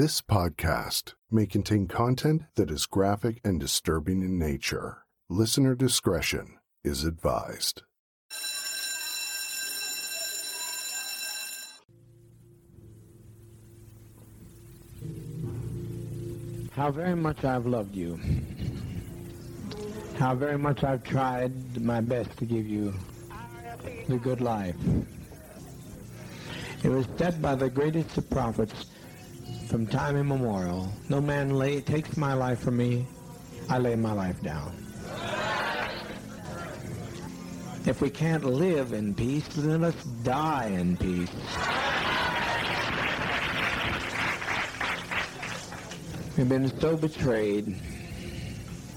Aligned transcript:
This 0.00 0.22
podcast 0.22 1.12
may 1.30 1.44
contain 1.44 1.86
content 1.86 2.44
that 2.54 2.70
is 2.70 2.86
graphic 2.86 3.38
and 3.44 3.60
disturbing 3.60 4.22
in 4.22 4.38
nature. 4.38 5.04
Listener 5.28 5.74
discretion 5.74 6.56
is 6.82 7.04
advised. 7.04 7.82
How 16.74 16.90
very 16.90 17.14
much 17.14 17.44
I've 17.44 17.66
loved 17.66 17.94
you. 17.94 18.18
How 20.18 20.34
very 20.34 20.56
much 20.56 20.82
I've 20.82 21.04
tried 21.04 21.78
my 21.78 22.00
best 22.00 22.38
to 22.38 22.46
give 22.46 22.66
you 22.66 22.94
the 24.08 24.16
good 24.16 24.40
life. 24.40 24.76
It 26.82 26.88
was 26.88 27.06
said 27.18 27.42
by 27.42 27.54
the 27.54 27.68
greatest 27.68 28.16
of 28.16 28.30
prophets 28.30 28.86
from 29.70 29.86
time 29.86 30.16
immemorial, 30.16 30.92
no 31.08 31.20
man 31.20 31.50
lay, 31.50 31.80
takes 31.80 32.16
my 32.16 32.34
life 32.34 32.58
from 32.58 32.76
me, 32.76 33.06
I 33.68 33.78
lay 33.78 33.94
my 33.94 34.10
life 34.10 34.42
down. 34.42 34.74
If 37.86 38.00
we 38.02 38.10
can't 38.10 38.44
live 38.44 38.92
in 38.92 39.14
peace, 39.14 39.46
then 39.54 39.82
let's 39.82 40.02
die 40.24 40.66
in 40.66 40.96
peace. 40.96 41.30
We've 46.36 46.48
been 46.48 46.80
so 46.80 46.96
betrayed. 46.96 47.76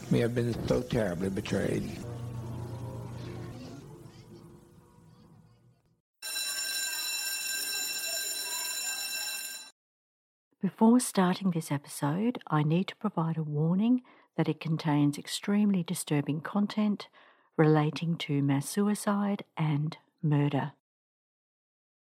We 0.10 0.20
have 0.22 0.34
been 0.34 0.56
so 0.68 0.82
terribly 0.82 1.30
betrayed. 1.30 1.84
Before 10.64 10.98
starting 11.02 11.52
this 11.52 11.74
episode, 11.74 12.40
I 12.48 12.64
need 12.64 12.88
to 12.88 12.96
provide 12.96 13.36
a 13.36 13.44
warning 13.44 14.02
that 14.38 14.48
it 14.48 14.62
contains 14.62 15.18
extremely 15.18 15.84
disturbing 15.84 16.40
content 16.40 17.10
relating 17.58 18.16
to 18.20 18.42
mass 18.42 18.70
suicide 18.70 19.44
and 19.58 19.98
murder. 20.22 20.72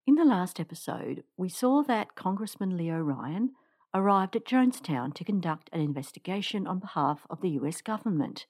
In 0.08 0.16
the 0.16 0.24
last 0.24 0.58
episode, 0.58 1.22
we 1.36 1.48
saw 1.48 1.84
that 1.84 2.16
Congressman 2.16 2.76
Leo 2.76 2.98
Ryan 2.98 3.52
arrived 3.94 4.34
at 4.34 4.44
Jonestown 4.44 5.14
to 5.14 5.22
conduct 5.22 5.70
an 5.72 5.80
investigation 5.80 6.66
on 6.66 6.80
behalf 6.80 7.28
of 7.30 7.40
the 7.40 7.50
US 7.50 7.80
government. 7.80 8.46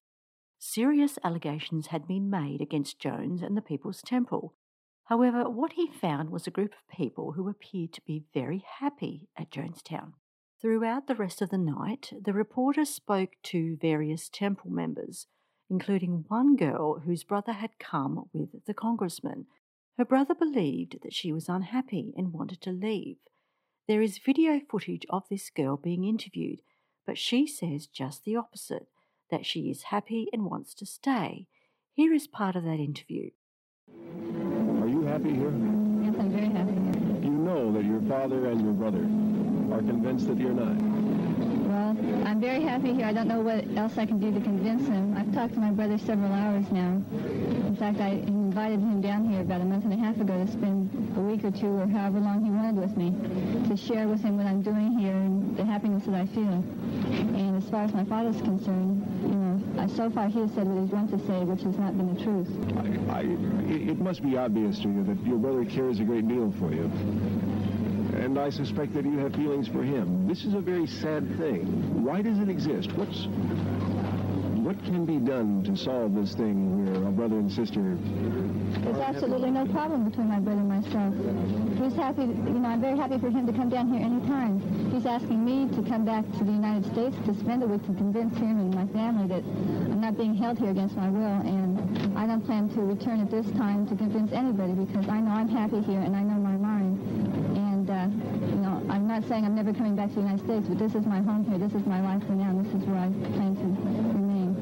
Serious 0.57 1.19
allegations 1.23 1.87
had 1.87 2.07
been 2.07 2.31
made 2.31 2.61
against 2.61 2.97
Jones 2.97 3.43
and 3.43 3.55
the 3.55 3.61
People's 3.61 4.01
Temple. 4.01 4.55
However, 5.09 5.49
what 5.49 5.73
he 5.73 5.87
found 5.87 6.29
was 6.29 6.45
a 6.45 6.51
group 6.51 6.71
of 6.73 6.95
people 6.95 7.31
who 7.31 7.49
appeared 7.49 7.93
to 7.93 8.01
be 8.05 8.25
very 8.31 8.63
happy 8.79 9.27
at 9.35 9.49
Jonestown. 9.49 10.13
Throughout 10.61 11.07
the 11.07 11.15
rest 11.15 11.41
of 11.41 11.49
the 11.49 11.57
night, 11.57 12.13
the 12.21 12.31
reporter 12.31 12.85
spoke 12.85 13.31
to 13.45 13.77
various 13.81 14.29
temple 14.29 14.69
members, 14.69 15.25
including 15.67 16.25
one 16.27 16.55
girl 16.55 16.99
whose 16.99 17.23
brother 17.23 17.53
had 17.53 17.79
come 17.79 18.25
with 18.33 18.65
the 18.67 18.73
congressman. 18.75 19.47
Her 19.97 20.05
brother 20.05 20.35
believed 20.35 20.99
that 21.01 21.13
she 21.13 21.33
was 21.33 21.49
unhappy 21.49 22.13
and 22.15 22.31
wanted 22.31 22.61
to 22.61 22.71
leave. 22.71 23.17
There 23.87 24.03
is 24.03 24.19
video 24.19 24.61
footage 24.69 25.07
of 25.09 25.23
this 25.27 25.49
girl 25.49 25.75
being 25.75 26.03
interviewed, 26.03 26.61
but 27.07 27.17
she 27.17 27.47
says 27.47 27.87
just 27.87 28.25
the 28.25 28.35
opposite 28.35 28.89
that 29.31 29.47
she 29.47 29.71
is 29.71 29.83
happy 29.89 30.27
and 30.31 30.45
wants 30.45 30.75
to 30.75 30.85
stay. 30.85 31.47
Here 31.93 32.13
is 32.13 32.27
part 32.27 32.55
of 32.55 32.63
that 32.63 32.79
interview. 32.79 33.31
Happy 35.09 35.33
here? 35.33 35.49
Yes, 35.49 36.13
I'm 36.19 36.29
very 36.29 36.49
happy 36.49 36.71
here. 36.71 37.23
You 37.23 37.31
know 37.31 37.71
that 37.73 37.83
your 37.83 37.99
father 38.01 38.45
and 38.45 38.61
your 38.61 38.73
brother 38.73 38.99
are 39.73 39.81
convinced 39.81 40.27
that 40.27 40.37
you're 40.37 40.53
not. 40.53 40.77
I'm 41.79 42.41
very 42.41 42.61
happy 42.61 42.93
here. 42.93 43.05
I 43.05 43.13
don't 43.13 43.27
know 43.27 43.39
what 43.39 43.65
else 43.77 43.97
I 43.97 44.05
can 44.05 44.19
do 44.19 44.31
to 44.33 44.41
convince 44.41 44.87
him. 44.87 45.15
I've 45.15 45.33
talked 45.33 45.53
to 45.53 45.59
my 45.59 45.71
brother 45.71 45.97
several 45.97 46.31
hours 46.33 46.65
now. 46.71 47.01
In 47.13 47.75
fact, 47.79 48.01
I 48.01 48.09
invited 48.09 48.79
him 48.79 48.99
down 49.01 49.29
here 49.29 49.41
about 49.41 49.61
a 49.61 49.65
month 49.65 49.85
and 49.85 49.93
a 49.93 49.97
half 49.97 50.19
ago 50.19 50.45
to 50.45 50.51
spend 50.51 50.91
a 51.15 51.21
week 51.21 51.43
or 51.45 51.51
two 51.51 51.79
or 51.79 51.87
however 51.87 52.19
long 52.19 52.43
he 52.43 52.51
wanted 52.51 52.75
with 52.75 52.97
me 52.97 53.15
to 53.69 53.77
share 53.77 54.07
with 54.07 54.21
him 54.21 54.37
what 54.37 54.45
I'm 54.45 54.61
doing 54.61 54.97
here 54.99 55.13
and 55.13 55.55
the 55.55 55.63
happiness 55.63 56.03
that 56.05 56.15
I 56.15 56.25
feel. 56.27 56.63
And 57.39 57.55
as 57.55 57.69
far 57.69 57.83
as 57.83 57.93
my 57.93 58.03
father's 58.03 58.41
concerned, 58.41 59.05
you 59.23 59.29
know, 59.29 59.87
so 59.95 60.09
far 60.09 60.27
he 60.27 60.41
has 60.41 60.51
said 60.51 60.67
what 60.67 60.81
he's 60.83 60.91
wanted 60.91 61.17
to 61.17 61.27
say, 61.27 61.43
which 61.45 61.61
has 61.63 61.77
not 61.77 61.97
been 61.97 62.13
the 62.13 62.21
truth. 62.21 62.49
I, 63.09 63.19
I, 63.19 63.21
it 63.71 63.99
must 63.99 64.21
be 64.21 64.37
obvious 64.37 64.79
to 64.79 64.89
you 64.89 65.03
that 65.05 65.25
your 65.25 65.37
brother 65.37 65.63
cares 65.63 65.99
a 65.99 66.03
great 66.03 66.27
deal 66.27 66.51
for 66.59 66.73
you. 66.73 66.91
And 68.19 68.37
I 68.37 68.49
suspect 68.49 68.93
that 68.95 69.05
you 69.05 69.17
have 69.19 69.33
feelings 69.33 69.69
for 69.69 69.81
him. 69.81 70.27
This 70.27 70.43
is 70.43 70.53
a 70.53 70.59
very 70.59 70.85
sad 70.87 71.37
thing. 71.37 72.03
Why 72.03 72.21
does 72.21 72.37
it 72.39 72.49
exist? 72.49 72.91
What's 72.93 73.27
what 74.59 74.75
can 74.83 75.05
be 75.05 75.17
done 75.17 75.63
to 75.63 75.75
solve 75.75 76.13
this 76.13 76.35
thing 76.35 76.85
where 76.85 77.07
a 77.07 77.11
brother 77.11 77.37
and 77.39 77.49
sister 77.49 77.97
There's 78.83 78.99
absolutely 78.99 79.51
no 79.51 79.65
problem 79.65 80.03
between 80.03 80.27
my 80.27 80.37
brother 80.37 80.59
and 80.59 80.69
myself. 80.69 81.15
He's 81.79 81.95
happy, 81.95 82.27
you 82.27 82.59
know, 82.59 82.67
I'm 82.67 82.81
very 82.81 82.97
happy 82.97 83.17
for 83.17 83.31
him 83.31 83.47
to 83.47 83.53
come 83.53 83.69
down 83.69 83.89
here 83.89 84.03
anytime. 84.03 84.59
He's 84.91 85.07
asking 85.07 85.43
me 85.43 85.73
to 85.73 85.81
come 85.89 86.03
back 86.03 86.21
to 86.37 86.43
the 86.43 86.51
United 86.51 86.85
States 86.91 87.15
to 87.25 87.33
spend 87.39 87.63
a 87.63 87.67
week 87.67 87.81
to 87.87 87.93
convince 87.95 88.35
him 88.37 88.59
and 88.59 88.75
my 88.75 88.85
family 88.93 89.27
that 89.31 89.41
I'm 89.41 90.01
not 90.01 90.17
being 90.17 90.35
held 90.35 90.59
here 90.59 90.69
against 90.69 90.95
my 90.97 91.09
will. 91.09 91.39
And 91.47 91.79
I 92.17 92.27
don't 92.27 92.45
plan 92.45 92.69
to 92.75 92.81
return 92.81 93.21
at 93.21 93.31
this 93.31 93.49
time 93.57 93.87
to 93.87 93.95
convince 93.95 94.33
anybody 94.33 94.73
because 94.73 95.07
I 95.07 95.21
know 95.21 95.31
I'm 95.31 95.49
happy 95.49 95.81
here 95.81 96.01
and 96.01 96.15
I 96.15 96.21
know 96.21 96.35
my. 96.35 96.58
Uh, 97.89 98.05
you 98.05 98.57
know, 98.57 98.85
I'm 98.87 99.07
not 99.07 99.23
saying 99.27 99.45
I'm 99.45 99.55
never 99.55 99.73
coming 99.73 99.95
back 99.95 100.09
to 100.09 100.15
the 100.15 100.21
United 100.21 100.45
States, 100.45 100.67
but 100.67 100.77
this 100.77 100.93
is 100.93 101.07
my 101.07 101.21
home 101.21 101.43
here. 101.43 101.57
This 101.57 101.73
is 101.73 101.87
my 101.87 101.99
life 102.01 102.23
for 102.27 102.33
now. 102.33 102.51
And 102.51 102.63
this 102.63 102.71
is 102.71 102.87
where 102.87 102.99
I 102.99 103.07
plan 103.33 103.55
to 103.55 103.63
remain. 104.13 104.55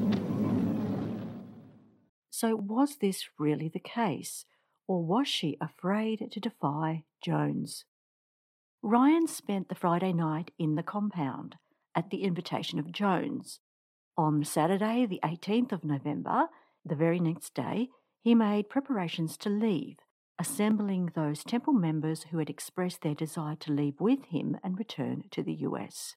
So, 2.30 2.56
was 2.56 2.96
this 2.96 3.28
really 3.38 3.68
the 3.68 3.80
case, 3.80 4.46
or 4.86 5.04
was 5.04 5.28
she 5.28 5.58
afraid 5.60 6.30
to 6.30 6.40
defy 6.40 7.04
Jones? 7.22 7.84
Ryan 8.80 9.26
spent 9.26 9.68
the 9.68 9.74
Friday 9.74 10.14
night 10.14 10.52
in 10.58 10.76
the 10.76 10.82
compound 10.82 11.56
at 11.94 12.08
the 12.08 12.22
invitation 12.22 12.78
of 12.78 12.92
Jones. 12.92 13.60
On 14.16 14.42
Saturday, 14.42 15.04
the 15.04 15.20
18th 15.22 15.72
of 15.72 15.84
November, 15.84 16.46
the 16.82 16.94
very 16.94 17.20
next 17.20 17.54
day, 17.54 17.88
he 18.22 18.34
made 18.34 18.70
preparations 18.70 19.36
to 19.38 19.50
leave, 19.50 19.98
assembling 20.38 21.10
those 21.14 21.42
temple 21.42 21.72
members 21.72 22.24
who 22.24 22.38
had 22.38 22.48
expressed 22.48 23.02
their 23.02 23.14
desire 23.14 23.56
to 23.56 23.72
leave 23.72 24.00
with 24.00 24.26
him 24.26 24.56
and 24.62 24.78
return 24.78 25.24
to 25.30 25.42
the 25.42 25.54
US. 25.54 26.14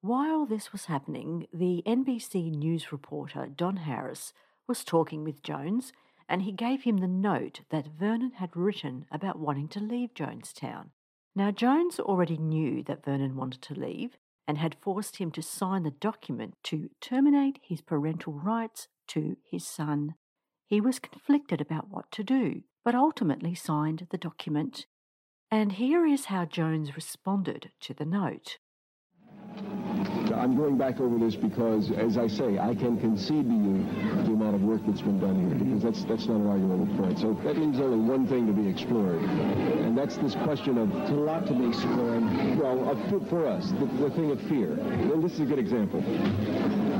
While 0.00 0.46
this 0.46 0.70
was 0.70 0.84
happening, 0.84 1.46
the 1.52 1.82
NBC 1.86 2.50
News 2.50 2.92
reporter 2.92 3.46
Don 3.46 3.78
Harris 3.78 4.32
was 4.68 4.84
talking 4.84 5.24
with 5.24 5.42
Jones, 5.42 5.92
and 6.28 6.42
he 6.42 6.52
gave 6.52 6.82
him 6.82 6.98
the 6.98 7.08
note 7.08 7.60
that 7.70 7.88
Vernon 7.98 8.32
had 8.32 8.56
written 8.56 9.06
about 9.10 9.38
wanting 9.38 9.68
to 9.68 9.80
leave 9.80 10.14
Jonestown. 10.14 10.90
Now, 11.34 11.50
Jones 11.50 11.98
already 11.98 12.36
knew 12.36 12.82
that 12.84 13.04
Vernon 13.04 13.34
wanted 13.34 13.62
to 13.62 13.74
leave 13.74 14.16
and 14.46 14.58
had 14.58 14.76
forced 14.80 15.16
him 15.16 15.30
to 15.32 15.42
sign 15.42 15.82
the 15.82 15.90
document 15.90 16.54
to 16.64 16.90
terminate 17.00 17.58
his 17.62 17.80
parental 17.80 18.34
rights 18.34 18.88
to 19.08 19.36
his 19.50 19.66
son. 19.66 20.14
He 20.66 20.80
was 20.80 20.98
conflicted 20.98 21.60
about 21.60 21.88
what 21.88 22.10
to 22.12 22.22
do, 22.22 22.62
but 22.84 22.94
ultimately 22.94 23.54
signed 23.54 24.06
the 24.10 24.18
document. 24.18 24.86
And 25.50 25.72
here 25.72 26.06
is 26.06 26.26
how 26.26 26.44
Jones 26.44 26.94
responded 26.96 27.70
to 27.80 27.94
the 27.94 28.04
note. 28.04 28.58
I'm 30.34 30.56
going 30.56 30.76
back 30.76 31.00
over 31.00 31.16
this 31.18 31.36
because, 31.36 31.90
as 31.92 32.18
I 32.18 32.26
say, 32.26 32.58
I 32.58 32.74
can 32.74 32.98
concede 32.98 33.44
to 33.48 33.54
you 33.54 33.84
the 34.24 34.32
amount 34.32 34.56
of 34.56 34.62
work 34.62 34.80
that's 34.86 35.00
been 35.00 35.20
done 35.20 35.48
here, 35.48 35.54
because 35.58 35.82
that's 35.82 36.04
that's 36.04 36.26
not 36.26 36.36
an 36.40 36.46
arguable 36.48 36.86
point. 36.96 37.18
So 37.20 37.34
that 37.44 37.56
leaves 37.56 37.78
only 37.78 37.98
one 37.98 38.26
thing 38.26 38.46
to 38.46 38.52
be 38.52 38.68
explored, 38.68 39.22
and 39.22 39.96
that's 39.96 40.16
this 40.16 40.34
question 40.34 40.76
of 40.78 40.90
There's 40.92 41.10
a 41.10 41.14
lot 41.14 41.46
to 41.46 41.54
be 41.54 41.68
explored. 41.68 42.24
well, 42.58 42.90
of, 42.90 42.98
for- 43.08 43.24
for 43.26 43.46
us, 43.46 43.70
the, 43.72 43.86
the 43.86 44.10
thing 44.10 44.30
of 44.32 44.40
fear. 44.42 44.72
And 44.72 45.22
this 45.22 45.34
is 45.34 45.40
a 45.40 45.44
good 45.44 45.58
example. 45.58 46.00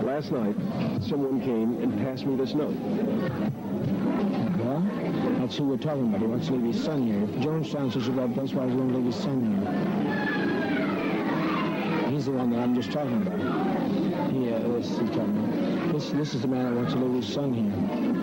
Last 0.05 0.31
night, 0.31 0.55
someone 1.03 1.41
came 1.41 1.83
and 1.83 1.99
passed 2.05 2.25
me 2.27 2.37
this 2.37 2.55
note. 2.55 2.77
That's 5.45 5.59
who 5.59 5.65
we're 5.65 5.77
talking 5.77 6.09
about. 6.09 6.23
He 6.23 6.27
wants 6.27 6.47
to 6.47 6.55
leave 6.55 6.75
his 6.75 6.83
son 6.83 7.07
here. 7.07 7.23
If 7.23 7.71
such 7.93 8.07
a 8.09 8.13
bad 8.13 8.33
place, 8.33 8.55
why 8.55 8.65
does 8.65 8.73
he 8.73 8.79
want 8.81 8.93
to 8.93 8.97
leave 8.97 9.13
his 9.13 9.17
son 9.17 9.45
here? 12.01 12.09
He's 12.09 12.25
the 12.25 12.31
one 12.31 12.49
that 12.49 12.61
I'm 12.61 12.75
just 12.75 12.91
talking 12.91 13.21
about. 13.27 13.39
Yeah, 14.35 14.55
uh, 14.55 14.73
this 14.79 14.89
he's 14.89 15.11
talking 15.11 15.37
about. 15.45 15.93
This, 15.93 16.11
this 16.13 16.33
is 16.33 16.41
the 16.41 16.49
man 16.49 16.65
that 16.65 16.75
wants 16.75 16.95
to 16.95 16.99
leave 16.99 17.23
his 17.23 17.31
son 17.31 17.53
here. 17.53 18.14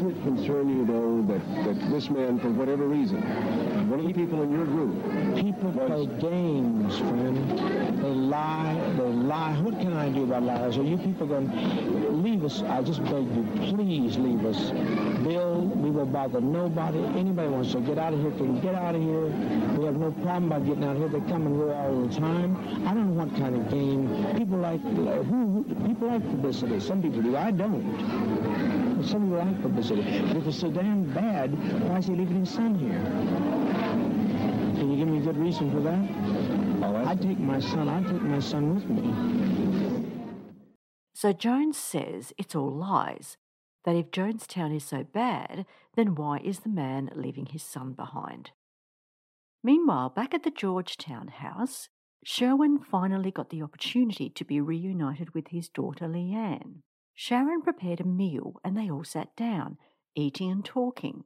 Does 0.00 0.14
Doesn't 0.14 0.22
it 0.22 0.24
concern 0.24 0.68
you, 0.70 0.86
though, 0.86 1.20
that, 1.30 1.64
that 1.64 1.90
this 1.90 2.08
man, 2.08 2.38
for 2.38 2.48
whatever 2.48 2.86
reason, 2.86 3.20
one 3.90 4.00
of 4.00 4.06
the 4.06 4.14
people 4.14 4.42
in 4.42 4.50
your 4.50 4.64
group... 4.64 4.94
People 5.36 5.72
play 5.72 6.06
games, 6.06 6.98
friend. 6.98 7.50
They 8.00 8.08
lie. 8.08 8.94
They 8.96 9.02
lie. 9.02 9.60
What 9.60 9.78
can 9.78 9.92
I 9.92 10.08
do 10.08 10.24
about 10.24 10.44
lies? 10.44 10.78
Are 10.78 10.82
you 10.82 10.96
people 10.96 11.26
going 11.26 11.50
to 11.50 12.10
leave 12.12 12.42
us? 12.46 12.62
I 12.62 12.80
just 12.82 13.04
beg 13.04 13.28
you, 13.28 13.46
please 13.74 14.16
leave 14.16 14.42
us. 14.46 14.70
Bill, 15.20 15.60
we 15.60 15.90
will 15.90 16.06
bother 16.06 16.40
nobody. 16.40 17.04
Anybody 17.18 17.48
wants 17.48 17.72
to 17.72 17.80
get 17.80 17.98
out 17.98 18.14
of 18.14 18.20
here 18.20 18.30
can 18.30 18.58
get 18.60 18.74
out 18.74 18.94
of 18.94 19.02
here. 19.02 19.26
We 19.76 19.84
have 19.84 19.96
no 19.96 20.12
problem 20.22 20.46
about 20.46 20.64
getting 20.64 20.84
out 20.84 20.96
of 20.96 20.98
here. 20.98 21.20
They 21.20 21.30
come 21.30 21.46
and 21.46 21.58
go 21.58 21.74
all 21.74 22.06
the 22.06 22.14
time. 22.18 22.56
I 22.88 22.94
don't 22.94 23.14
know 23.14 23.24
what 23.24 23.36
kind 23.36 23.54
of 23.54 23.70
game. 23.70 24.08
People 24.38 24.58
like, 24.58 24.80
uh, 24.80 25.22
who, 25.24 25.62
who 25.62 25.86
people 25.86 26.08
like 26.08 26.22
publicity. 26.22 26.80
Some 26.80 27.02
people 27.02 27.20
do. 27.20 27.36
I 27.36 27.50
don't. 27.50 28.69
Some 29.02 29.32
of 29.32 29.40
people 29.40 29.52
like 29.52 29.62
publicity. 29.62 30.20
But 30.28 30.36
if 30.36 30.46
it's 30.46 30.58
so 30.58 30.70
damn 30.70 31.04
bad, 31.04 31.52
why 31.88 31.98
is 31.98 32.06
he 32.06 32.14
leaving 32.14 32.40
his 32.40 32.50
son 32.50 32.74
here? 32.74 33.00
Can 34.78 34.90
you 34.90 34.96
give 34.96 35.08
me 35.08 35.18
a 35.18 35.20
good 35.22 35.38
reason 35.38 35.70
for 35.70 35.80
that? 35.80 36.84
Oh, 36.84 36.96
I'd 37.08 37.20
take 37.20 37.38
my 37.38 37.60
son. 37.60 37.88
I'd 37.88 38.06
take 38.06 38.22
my 38.22 38.40
son 38.40 38.74
with 38.74 38.88
me. 38.88 40.06
So 41.14 41.32
Jones 41.32 41.78
says 41.78 42.32
it's 42.36 42.54
all 42.54 42.70
lies. 42.70 43.36
That 43.84 43.96
if 43.96 44.10
Jonestown 44.10 44.76
is 44.76 44.84
so 44.84 45.04
bad, 45.04 45.64
then 45.94 46.14
why 46.14 46.38
is 46.38 46.60
the 46.60 46.68
man 46.68 47.10
leaving 47.14 47.46
his 47.46 47.62
son 47.62 47.92
behind? 47.92 48.50
Meanwhile, 49.62 50.10
back 50.10 50.34
at 50.34 50.42
the 50.42 50.50
Georgetown 50.50 51.28
house, 51.28 51.88
Sherwin 52.22 52.78
finally 52.78 53.30
got 53.30 53.48
the 53.48 53.62
opportunity 53.62 54.28
to 54.28 54.44
be 54.44 54.60
reunited 54.60 55.34
with 55.34 55.48
his 55.48 55.70
daughter 55.70 56.06
Leanne. 56.06 56.82
Sharon 57.22 57.60
prepared 57.60 58.00
a 58.00 58.04
meal 58.04 58.58
and 58.64 58.74
they 58.74 58.90
all 58.90 59.04
sat 59.04 59.36
down, 59.36 59.76
eating 60.14 60.50
and 60.50 60.64
talking. 60.64 61.24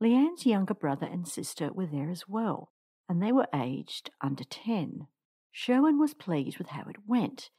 Leanne's 0.00 0.46
younger 0.46 0.72
brother 0.72 1.06
and 1.06 1.28
sister 1.28 1.70
were 1.70 1.84
there 1.84 2.08
as 2.08 2.26
well, 2.26 2.72
and 3.10 3.22
they 3.22 3.30
were 3.30 3.46
aged 3.54 4.08
under 4.22 4.44
10. 4.44 5.06
Sherwin 5.52 5.98
was 5.98 6.14
pleased 6.14 6.56
with 6.56 6.68
how 6.68 6.88
it 6.88 7.06
went. 7.06 7.50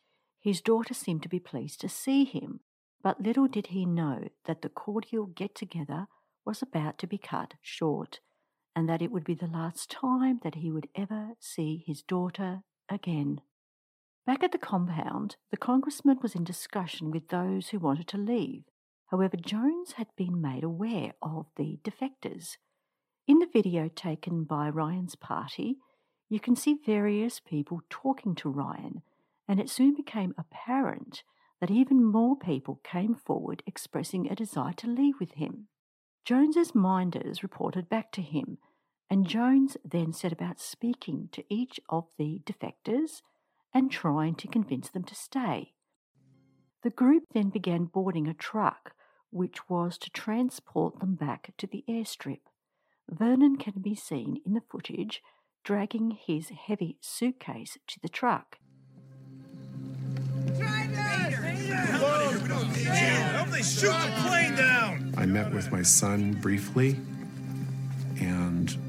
His 0.41 0.61
daughter 0.61 0.95
seemed 0.95 1.21
to 1.21 1.29
be 1.29 1.39
pleased 1.39 1.79
to 1.81 1.87
see 1.87 2.25
him, 2.25 2.61
but 3.03 3.21
little 3.21 3.47
did 3.47 3.67
he 3.67 3.85
know 3.85 4.29
that 4.45 4.63
the 4.63 4.69
cordial 4.69 5.27
get 5.27 5.53
together 5.53 6.07
was 6.43 6.63
about 6.63 6.97
to 6.97 7.07
be 7.07 7.19
cut 7.19 7.53
short, 7.61 8.19
and 8.75 8.89
that 8.89 9.03
it 9.03 9.11
would 9.11 9.23
be 9.23 9.35
the 9.35 9.45
last 9.45 9.91
time 9.91 10.39
that 10.41 10.55
he 10.55 10.71
would 10.71 10.89
ever 10.95 11.33
see 11.39 11.83
his 11.85 12.01
daughter 12.01 12.61
again. 12.89 13.41
Back 14.25 14.43
at 14.43 14.51
the 14.51 14.57
compound, 14.57 15.35
the 15.51 15.57
congressman 15.57 16.19
was 16.21 16.33
in 16.33 16.43
discussion 16.43 17.11
with 17.11 17.27
those 17.27 17.69
who 17.69 17.79
wanted 17.79 18.07
to 18.09 18.17
leave. 18.17 18.63
However, 19.07 19.37
Jones 19.37 19.93
had 19.93 20.07
been 20.17 20.41
made 20.41 20.63
aware 20.63 21.13
of 21.21 21.45
the 21.57 21.79
defectors. 21.83 22.57
In 23.27 23.39
the 23.39 23.49
video 23.51 23.87
taken 23.87 24.43
by 24.43 24.69
Ryan's 24.69 25.15
party, 25.15 25.77
you 26.27 26.39
can 26.39 26.55
see 26.55 26.79
various 26.85 27.39
people 27.39 27.81
talking 27.89 28.33
to 28.35 28.49
Ryan, 28.49 29.03
and 29.47 29.59
it 29.59 29.69
soon 29.69 29.93
became 29.93 30.33
apparent 30.37 31.23
that 31.61 31.69
even 31.69 32.03
more 32.03 32.35
people 32.35 32.81
came 32.83 33.13
forward 33.13 33.61
expressing 33.67 34.27
a 34.27 34.35
desire 34.35 34.73
to 34.73 34.87
leave 34.87 35.19
with 35.19 35.33
him. 35.33 35.67
Jones's 36.25 36.73
minders 36.73 37.43
reported 37.43 37.87
back 37.87 38.11
to 38.13 38.21
him 38.21 38.57
and 39.09 39.27
Jones 39.27 39.77
then 39.85 40.11
set 40.11 40.31
about 40.31 40.59
speaking 40.59 41.29
to 41.31 41.43
each 41.47 41.79
of 41.89 42.05
the 42.17 42.41
defectors 42.43 43.21
and 43.75 43.91
trying 43.91 44.33
to 44.35 44.47
convince 44.47 44.89
them 44.89 45.03
to 45.03 45.13
stay. 45.13 45.73
The 46.81 46.89
group 46.89 47.23
then 47.33 47.49
began 47.49 47.85
boarding 47.85 48.25
a 48.25 48.33
truck, 48.33 48.93
which 49.31 49.69
was 49.69 49.97
to 49.97 50.09
transport 50.09 50.99
them 50.99 51.15
back 51.15 51.53
to 51.57 51.67
the 51.67 51.83
airstrip. 51.89 52.39
Vernon 53.09 53.57
can 53.57 53.81
be 53.81 53.93
seen 53.93 54.37
in 54.45 54.53
the 54.53 54.61
footage 54.61 55.21
dragging 55.65 56.11
his 56.11 56.49
heavy 56.49 56.97
suitcase 57.01 57.77
to 57.87 57.99
the 57.99 58.07
truck. 58.07 58.59
I 65.17 65.25
met 65.25 65.53
with 65.53 65.71
my 65.71 65.81
son 65.81 66.33
briefly, 66.33 66.99
and 68.21 68.84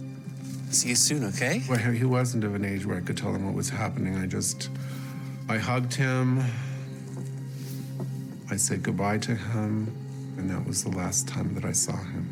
See 0.76 0.90
you 0.90 0.94
soon, 0.94 1.24
okay? 1.24 1.62
well, 1.70 1.78
he 1.78 2.04
wasn't 2.04 2.44
of 2.44 2.54
an 2.54 2.62
age 2.62 2.84
where 2.84 2.98
I 2.98 3.00
could 3.00 3.16
tell 3.16 3.34
him 3.34 3.46
what 3.46 3.54
was 3.54 3.70
happening. 3.70 4.18
I 4.18 4.26
just, 4.26 4.68
I 5.48 5.56
hugged 5.56 5.94
him. 5.94 6.44
I 8.50 8.56
said 8.56 8.82
goodbye 8.82 9.16
to 9.20 9.34
him, 9.34 9.86
and 10.36 10.50
that 10.50 10.66
was 10.66 10.84
the 10.84 10.90
last 10.90 11.26
time 11.26 11.54
that 11.54 11.64
I 11.64 11.72
saw 11.72 11.96
him. 11.96 12.28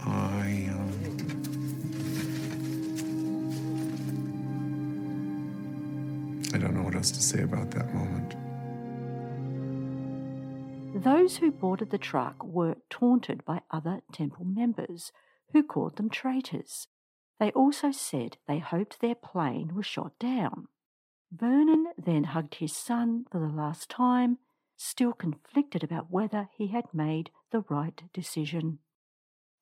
I, 0.00 0.70
um, 0.72 0.92
I 6.54 6.56
don't 6.56 6.74
know 6.74 6.84
what 6.84 6.94
else 6.94 7.10
to 7.10 7.20
say 7.20 7.42
about 7.42 7.70
that 7.72 7.92
moment. 7.92 8.34
Those 11.04 11.36
who 11.36 11.50
boarded 11.50 11.90
the 11.90 11.98
truck 11.98 12.42
were 12.42 12.76
taunted 12.88 13.44
by 13.44 13.60
other 13.70 14.00
temple 14.10 14.46
members 14.46 15.12
who 15.52 15.62
called 15.62 15.96
them 15.96 16.10
traitors. 16.10 16.88
They 17.38 17.50
also 17.52 17.90
said 17.90 18.36
they 18.46 18.58
hoped 18.58 19.00
their 19.00 19.14
plane 19.14 19.74
was 19.74 19.86
shot 19.86 20.18
down. 20.18 20.68
Vernon 21.30 21.86
then 21.96 22.24
hugged 22.24 22.56
his 22.56 22.74
son 22.74 23.26
for 23.30 23.38
the 23.38 23.54
last 23.54 23.88
time, 23.88 24.38
still 24.76 25.12
conflicted 25.12 25.84
about 25.84 26.10
whether 26.10 26.48
he 26.56 26.68
had 26.68 26.92
made 26.92 27.30
the 27.50 27.64
right 27.68 28.02
decision. 28.12 28.78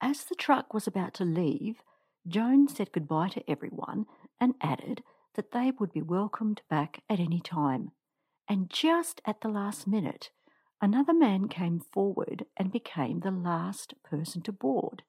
As 0.01 0.25
the 0.25 0.35
truck 0.35 0.75
was 0.75 0.87
about 0.87 1.15
to 1.15 1.25
leave, 1.25 1.83
Jones 2.27 2.75
said 2.77 2.93
goodbye 2.93 3.29
to 3.31 3.51
everyone 3.51 4.07
and 4.41 4.55
added 4.61 5.03
that 5.35 5.53
they 5.53 5.73
would 5.79 5.93
be 5.93 6.03
welcomed 6.03 6.63
back 6.69 7.03
at 7.09 7.21
any 7.21 7.41
time. 7.41 7.93
And 8.49 8.71
just 8.71 9.21
at 9.25 9.41
the 9.41 9.49
last 9.49 9.87
minute, 9.87 10.31
another 10.81 11.15
man 11.15 11.49
came 11.49 11.81
forward 11.81 12.47
and 12.57 12.73
became 12.73 13.21
the 13.21 13.31
last 13.31 13.95
person 14.03 14.43
to 14.43 14.53
board. 14.53 15.03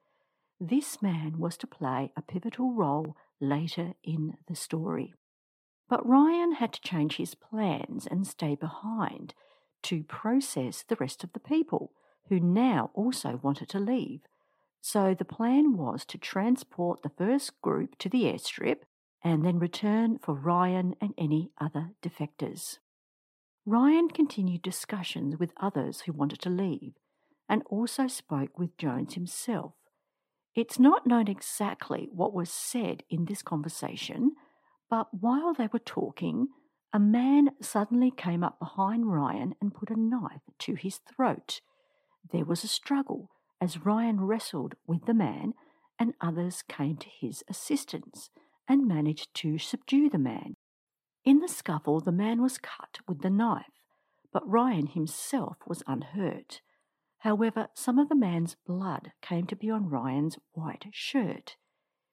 This 0.59 1.01
man 1.01 1.37
was 1.37 1.55
to 1.57 1.67
play 1.67 2.11
a 2.17 2.21
pivotal 2.21 2.73
role 2.73 3.15
later 3.39 3.93
in 4.03 4.37
the 4.47 4.55
story. 4.55 5.13
But 5.87 6.07
Ryan 6.07 6.53
had 6.53 6.73
to 6.73 6.81
change 6.81 7.17
his 7.17 7.35
plans 7.35 8.07
and 8.07 8.25
stay 8.25 8.55
behind 8.55 9.33
to 9.83 10.03
process 10.03 10.83
the 10.83 10.95
rest 10.95 11.23
of 11.23 11.33
the 11.33 11.39
people 11.39 11.93
who 12.29 12.39
now 12.39 12.89
also 12.93 13.39
wanted 13.41 13.69
to 13.69 13.79
leave. 13.79 14.21
So 14.81 15.13
the 15.13 15.25
plan 15.25 15.77
was 15.77 16.05
to 16.05 16.17
transport 16.17 17.03
the 17.03 17.11
first 17.17 17.61
group 17.61 17.97
to 17.99 18.09
the 18.09 18.23
airstrip 18.23 18.79
and 19.23 19.45
then 19.45 19.59
return 19.59 20.17
for 20.17 20.33
Ryan 20.33 20.95
and 20.99 21.13
any 21.17 21.51
other 21.59 21.91
defectors. 22.01 22.79
Ryan 23.65 24.09
continued 24.09 24.61
discussions 24.61 25.37
with 25.37 25.53
others 25.57 26.01
who 26.01 26.13
wanted 26.13 26.41
to 26.41 26.49
leave 26.49 26.93
and 27.47 27.63
also 27.69 28.07
spoke 28.07 28.57
with 28.57 28.77
Jones 28.77 29.13
himself. 29.13 29.73
It's 30.57 30.79
not 30.79 31.05
known 31.05 31.27
exactly 31.27 32.09
what 32.11 32.33
was 32.33 32.49
said 32.49 33.03
in 33.11 33.25
this 33.25 33.43
conversation, 33.43 34.31
but 34.89 35.07
while 35.13 35.53
they 35.53 35.67
were 35.71 35.77
talking, 35.77 36.47
a 36.91 36.97
man 36.97 37.51
suddenly 37.61 38.09
came 38.09 38.43
up 38.43 38.57
behind 38.57 39.11
Ryan 39.13 39.53
and 39.61 39.75
put 39.75 39.91
a 39.91 39.99
knife 39.99 40.41
to 40.57 40.73
his 40.73 40.97
throat. 40.97 41.61
There 42.31 42.43
was 42.43 42.63
a 42.63 42.67
struggle 42.67 43.29
as 43.61 43.85
Ryan 43.85 44.21
wrestled 44.21 44.73
with 44.87 45.05
the 45.05 45.13
man, 45.13 45.53
and 45.99 46.15
others 46.19 46.63
came 46.67 46.97
to 46.97 47.07
his 47.07 47.43
assistance 47.47 48.31
and 48.67 48.87
managed 48.87 49.35
to 49.35 49.59
subdue 49.59 50.09
the 50.09 50.17
man. 50.17 50.55
In 51.23 51.37
the 51.37 51.47
scuffle, 51.47 51.99
the 51.99 52.11
man 52.11 52.41
was 52.41 52.57
cut 52.57 52.97
with 53.07 53.21
the 53.21 53.29
knife, 53.29 53.83
but 54.33 54.49
Ryan 54.49 54.87
himself 54.87 55.57
was 55.67 55.83
unhurt. 55.85 56.61
However, 57.19 57.67
some 57.73 57.97
of 57.97 58.09
the 58.09 58.15
man's 58.15 58.55
blood 58.65 59.11
came 59.21 59.47
to 59.47 59.55
be 59.55 59.69
on 59.69 59.89
Ryan's 59.89 60.37
white 60.53 60.85
shirt. 60.91 61.55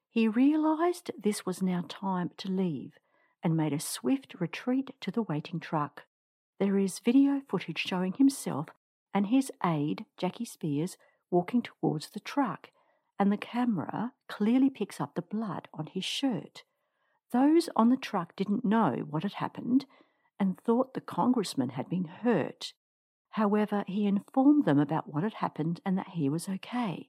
He 0.09 0.29
realized 0.29 1.11
this 1.19 1.45
was 1.45 1.63
now 1.63 1.85
time 1.89 2.31
to 2.39 2.49
leave 2.49 2.93
and 3.43 3.57
made 3.57 3.73
a 3.73 3.81
swift 3.81 4.35
retreat 4.41 4.93
to 5.01 5.11
the 5.11 5.23
waiting 5.23 5.61
truck. 5.61 6.05
There 6.59 6.79
is 6.79 7.01
video 7.01 7.43
footage 7.49 7.79
showing 7.79 8.15
himself 8.15 8.69
and 9.13 9.27
his 9.27 9.53
aide, 9.65 10.07
Jackie 10.17 10.47
Speier, 10.47 10.97
walking 11.31 11.63
towards 11.63 12.11
the 12.11 12.21
truck, 12.21 12.71
and 13.19 13.31
the 13.31 13.37
camera 13.37 14.13
clearly 14.29 14.71
picks 14.71 15.01
up 15.01 15.15
the 15.15 15.23
blood 15.23 15.69
on 15.75 15.87
his 15.87 16.05
shirt. 16.05 16.65
Those 17.33 17.69
on 17.77 17.91
the 17.91 17.97
truck 17.97 18.35
didn't 18.37 18.65
know 18.65 19.05
what 19.11 19.23
had 19.23 19.35
happened 19.35 19.87
and 20.39 20.59
thought 20.59 20.95
the 20.95 21.01
congressman 21.01 21.71
had 21.71 21.89
been 21.89 22.05
hurt. 22.05 22.73
However, 23.35 23.83
he 23.89 24.07
informed 24.07 24.65
them 24.65 24.79
about 24.79 25.13
what 25.13 25.25
had 25.25 25.35
happened 25.35 25.81
and 25.85 25.99
that 25.99 26.11
he 26.11 26.29
was 26.29 26.49
okay. 26.49 27.09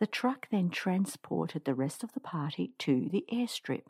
The 0.00 0.06
truck 0.08 0.48
then 0.50 0.68
transported 0.68 1.64
the 1.64 1.76
rest 1.76 2.02
of 2.02 2.12
the 2.12 2.18
party 2.18 2.72
to 2.80 3.08
the 3.08 3.24
airstrip. 3.32 3.84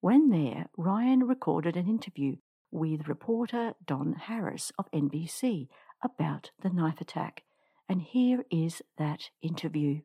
When 0.00 0.30
there, 0.30 0.66
Ryan 0.76 1.24
recorded 1.24 1.76
an 1.76 1.88
interview 1.88 2.36
with 2.70 3.08
reporter 3.08 3.74
Don 3.84 4.12
Harris 4.12 4.70
of 4.78 4.88
NBC 4.92 5.66
about 6.04 6.52
the 6.60 6.70
knife 6.70 7.00
attack, 7.00 7.42
And 7.88 8.00
here 8.00 8.44
is 8.48 8.80
that 8.96 9.30
interview. 9.42 10.02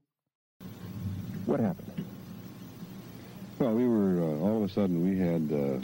What 1.45 1.59
happened? 1.59 2.05
Well, 3.59 3.75
we 3.75 3.87
were, 3.87 4.23
uh, 4.23 4.39
all 4.39 4.63
of 4.63 4.67
a 4.67 4.73
sudden, 4.73 5.03
we 5.07 5.19
had 5.19 5.51
uh, 5.53 5.77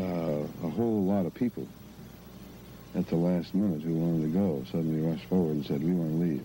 uh, 0.00 0.46
a 0.62 0.70
whole 0.70 1.02
lot 1.02 1.26
of 1.26 1.34
people 1.34 1.66
at 2.94 3.06
the 3.08 3.16
last 3.16 3.54
minute 3.54 3.82
who 3.82 3.94
wanted 3.94 4.32
to 4.32 4.38
go 4.38 4.64
suddenly 4.70 5.00
rushed 5.00 5.24
forward 5.26 5.52
and 5.52 5.66
said, 5.66 5.82
we 5.82 5.92
want 5.92 6.10
to 6.10 6.26
leave. 6.26 6.44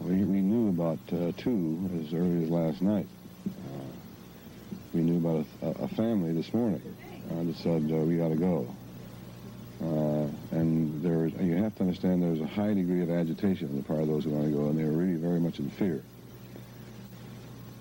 We, 0.00 0.24
we 0.24 0.40
knew 0.40 0.68
about 0.70 0.98
uh, 1.12 1.32
two 1.36 1.90
as 2.00 2.14
early 2.14 2.44
as 2.44 2.50
last 2.50 2.82
night. 2.82 3.06
Uh, 3.46 3.84
we 4.92 5.02
knew 5.02 5.18
about 5.18 5.46
a, 5.62 5.84
a, 5.84 5.88
family 5.88 6.32
this 6.32 6.52
morning 6.52 6.82
uh, 7.30 7.44
that 7.44 7.56
said, 7.56 7.88
we 7.88 8.16
got 8.16 8.28
to 8.28 8.36
go. 8.36 8.66
Uh, 9.82 10.56
and 10.56 11.02
there, 11.02 11.26
you 11.42 11.56
have 11.56 11.74
to 11.76 11.82
understand 11.82 12.22
there 12.22 12.30
was 12.30 12.40
a 12.40 12.46
high 12.46 12.74
degree 12.74 13.02
of 13.02 13.10
agitation 13.10 13.68
on 13.68 13.76
the 13.76 13.82
part 13.82 14.00
of 14.00 14.08
those 14.08 14.24
who 14.24 14.30
want 14.30 14.46
to 14.46 14.52
go, 14.52 14.68
and 14.68 14.78
they 14.78 14.84
were 14.84 14.90
really 14.90 15.14
very 15.14 15.40
much 15.40 15.58
in 15.58 15.70
fear. 15.70 16.02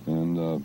And 0.06 0.38
uh, 0.38 0.60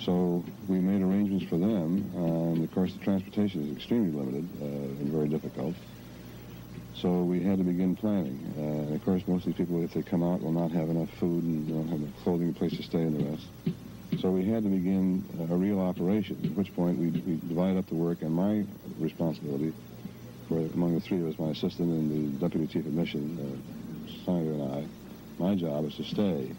so 0.00 0.44
we 0.68 0.78
made 0.80 1.02
arrangements 1.02 1.46
for 1.46 1.58
them. 1.58 2.10
and 2.14 2.64
of 2.64 2.74
course, 2.74 2.92
the 2.92 3.04
transportation 3.04 3.68
is 3.68 3.76
extremely 3.76 4.10
limited 4.10 4.48
and 4.60 5.10
very 5.10 5.28
difficult. 5.28 5.74
So 6.94 7.22
we 7.22 7.40
had 7.40 7.58
to 7.58 7.64
begin 7.64 7.96
planning. 7.96 8.38
Uh, 8.56 8.60
and 8.60 8.94
of 8.94 9.04
course, 9.04 9.22
most 9.26 9.46
of 9.46 9.46
these 9.46 9.66
people, 9.66 9.82
if 9.82 9.92
they 9.92 10.02
come 10.02 10.22
out, 10.22 10.42
will 10.42 10.52
not 10.52 10.70
have 10.70 10.88
enough 10.88 11.10
food 11.18 11.42
and 11.42 11.68
don't 11.68 11.88
have 11.88 12.00
enough 12.00 12.22
clothing, 12.22 12.50
a 12.50 12.52
place 12.52 12.76
to 12.76 12.82
stay, 12.82 13.02
and 13.02 13.18
the 13.18 13.30
rest. 13.30 13.46
So 14.20 14.30
we 14.30 14.44
had 14.44 14.62
to 14.62 14.68
begin 14.68 15.24
a 15.50 15.56
real 15.56 15.80
operation, 15.80 16.38
at 16.44 16.52
which 16.52 16.74
point 16.74 16.98
we, 16.98 17.10
we 17.10 17.36
divided 17.48 17.78
up 17.78 17.86
the 17.88 17.94
work, 17.96 18.22
and 18.22 18.32
my 18.32 18.64
responsibility 18.98 19.72
for, 20.48 20.58
among 20.58 20.94
the 20.94 21.00
three 21.00 21.20
of 21.20 21.28
us, 21.28 21.38
my 21.38 21.50
assistant 21.50 21.90
and 21.90 22.38
the 22.38 22.38
deputy 22.38 22.66
chief 22.66 22.86
of 22.86 22.92
mission, 22.92 23.38
uh, 23.40 24.24
Snyder 24.24 24.52
and 24.52 24.62
I, 24.62 24.84
my 25.38 25.54
job 25.56 25.84
is 25.86 25.96
to 25.96 26.04
stay 26.04 26.50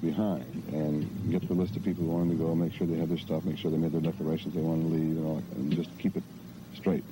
behind 0.00 0.44
and 0.72 1.30
get 1.30 1.46
the 1.48 1.54
list 1.54 1.76
of 1.76 1.84
people 1.84 2.04
who 2.04 2.10
wanted 2.10 2.32
to 2.32 2.44
go, 2.44 2.54
make 2.54 2.72
sure 2.72 2.86
they 2.86 2.96
had 2.96 3.08
their 3.08 3.18
stuff, 3.18 3.44
make 3.44 3.58
sure 3.58 3.70
they 3.70 3.76
made 3.76 3.92
their 3.92 4.00
declarations 4.00 4.54
they 4.54 4.60
wanted 4.60 4.82
to 4.82 4.88
leave, 4.88 5.16
and, 5.16 5.26
all, 5.26 5.42
and 5.56 5.72
just 5.74 5.90
keep 5.98 6.16
it 6.16 6.22
straight. 6.74 7.04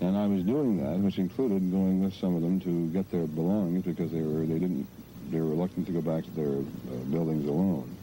And 0.00 0.16
I 0.16 0.26
was 0.26 0.44
doing 0.44 0.82
that, 0.84 0.98
which 0.98 1.18
included 1.18 1.70
going 1.72 2.04
with 2.04 2.14
some 2.14 2.36
of 2.36 2.42
them 2.42 2.60
to 2.60 2.86
get 2.88 3.10
their 3.10 3.26
belongings 3.26 3.84
because 3.84 4.12
they 4.12 4.22
were 4.22 4.46
they 4.46 4.58
didn't 4.58 4.86
they 5.30 5.40
were 5.40 5.48
reluctant 5.48 5.86
to 5.86 5.92
go 5.92 6.00
back 6.00 6.24
to 6.24 6.30
their 6.30 6.58
uh, 6.58 7.04
buildings 7.10 7.46
alone. 7.46 7.94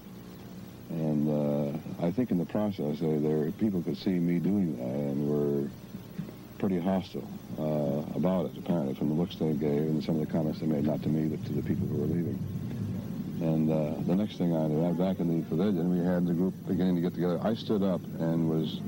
And 0.90 1.30
uh, 1.30 2.06
I 2.06 2.12
think 2.12 2.32
in 2.32 2.38
the 2.38 2.46
process, 2.46 3.00
they, 3.00 3.18
there 3.18 3.50
people 3.52 3.82
could 3.82 3.98
see 3.98 4.12
me 4.12 4.40
doing 4.40 4.78
that 4.78 4.84
and 4.84 5.28
were 5.28 5.70
pretty 6.60 6.80
hostile 6.80 7.28
uh, 7.58 8.18
about 8.18 8.48
it. 8.48 8.58
Apparently, 8.58 8.94
from 8.94 9.10
the 9.10 9.16
looks 9.16 9.36
they 9.38 9.54
gave 9.54 9.82
and 9.82 10.04
some 10.04 10.20
of 10.20 10.26
the 10.26 10.32
comments 10.32 10.60
they 10.60 10.68
made, 10.68 10.84
not 10.84 11.02
to 11.04 11.10
me, 11.10 11.28
but 11.28 11.44
to 11.46 11.54
the 11.54 11.62
people 11.62 11.88
who 11.88 11.98
were 11.98 12.08
leaving. 12.08 12.40
And 13.42 13.70
uh, 13.70 14.02
the 14.08 14.16
next 14.16 14.38
thing 14.38 14.56
I 14.56 14.68
knew, 14.68 14.94
back 14.94 15.20
in 15.20 15.28
the 15.28 15.48
pavilion, 15.48 15.92
we 15.92 16.06
had 16.06 16.26
the 16.26 16.34
group 16.34 16.54
beginning 16.68 16.96
to 16.96 17.02
get 17.02 17.14
together. 17.14 17.40
I 17.44 17.54
stood 17.54 17.84
up 17.84 18.02
and 18.20 18.50
was 18.50 18.80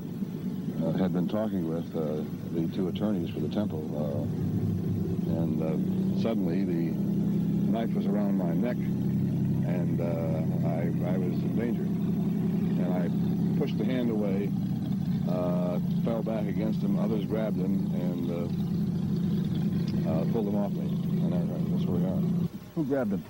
uh, 0.82 0.92
had 0.96 1.12
been 1.12 1.28
talking 1.28 1.68
with 1.68 1.84
uh, 1.94 2.22
the 2.54 2.66
two 2.74 2.88
attorneys 2.88 3.28
for 3.30 3.40
the 3.40 3.48
temple, 3.48 3.84
uh, 3.92 4.22
and 5.40 5.60
uh, 5.62 6.22
suddenly 6.22 6.64
the 6.64 6.94
knife 7.72 7.92
was 7.94 8.06
around 8.06 8.38
my 8.38 8.54
neck, 8.54 8.76
and 8.76 10.00
uh, 10.00 10.68
I, 10.68 11.12
I 11.12 11.18
was 11.18 11.34
in 11.34 11.56
danger. 11.56 11.82
And 11.82 12.94
I 12.94 13.10
pushed 13.58 13.76
the 13.76 13.84
hand 13.84 14.10
away, 14.10 14.50
fell 16.04 16.22
back 16.22 16.46
against 16.46 16.80
him. 16.80 16.98
Others 16.98 17.26
grabbed 17.26 17.56
him 17.58 17.90
and 17.94 18.28
pulled 20.32 20.48
him 20.48 20.56
off 20.56 20.72
me, 20.72 20.86
and 20.86 21.32
that's 21.72 21.84
where 21.84 21.98
we 21.98 22.06
are. 22.06 22.22
Who 22.76 22.84
grabbed 22.84 23.12
him? 23.12 23.24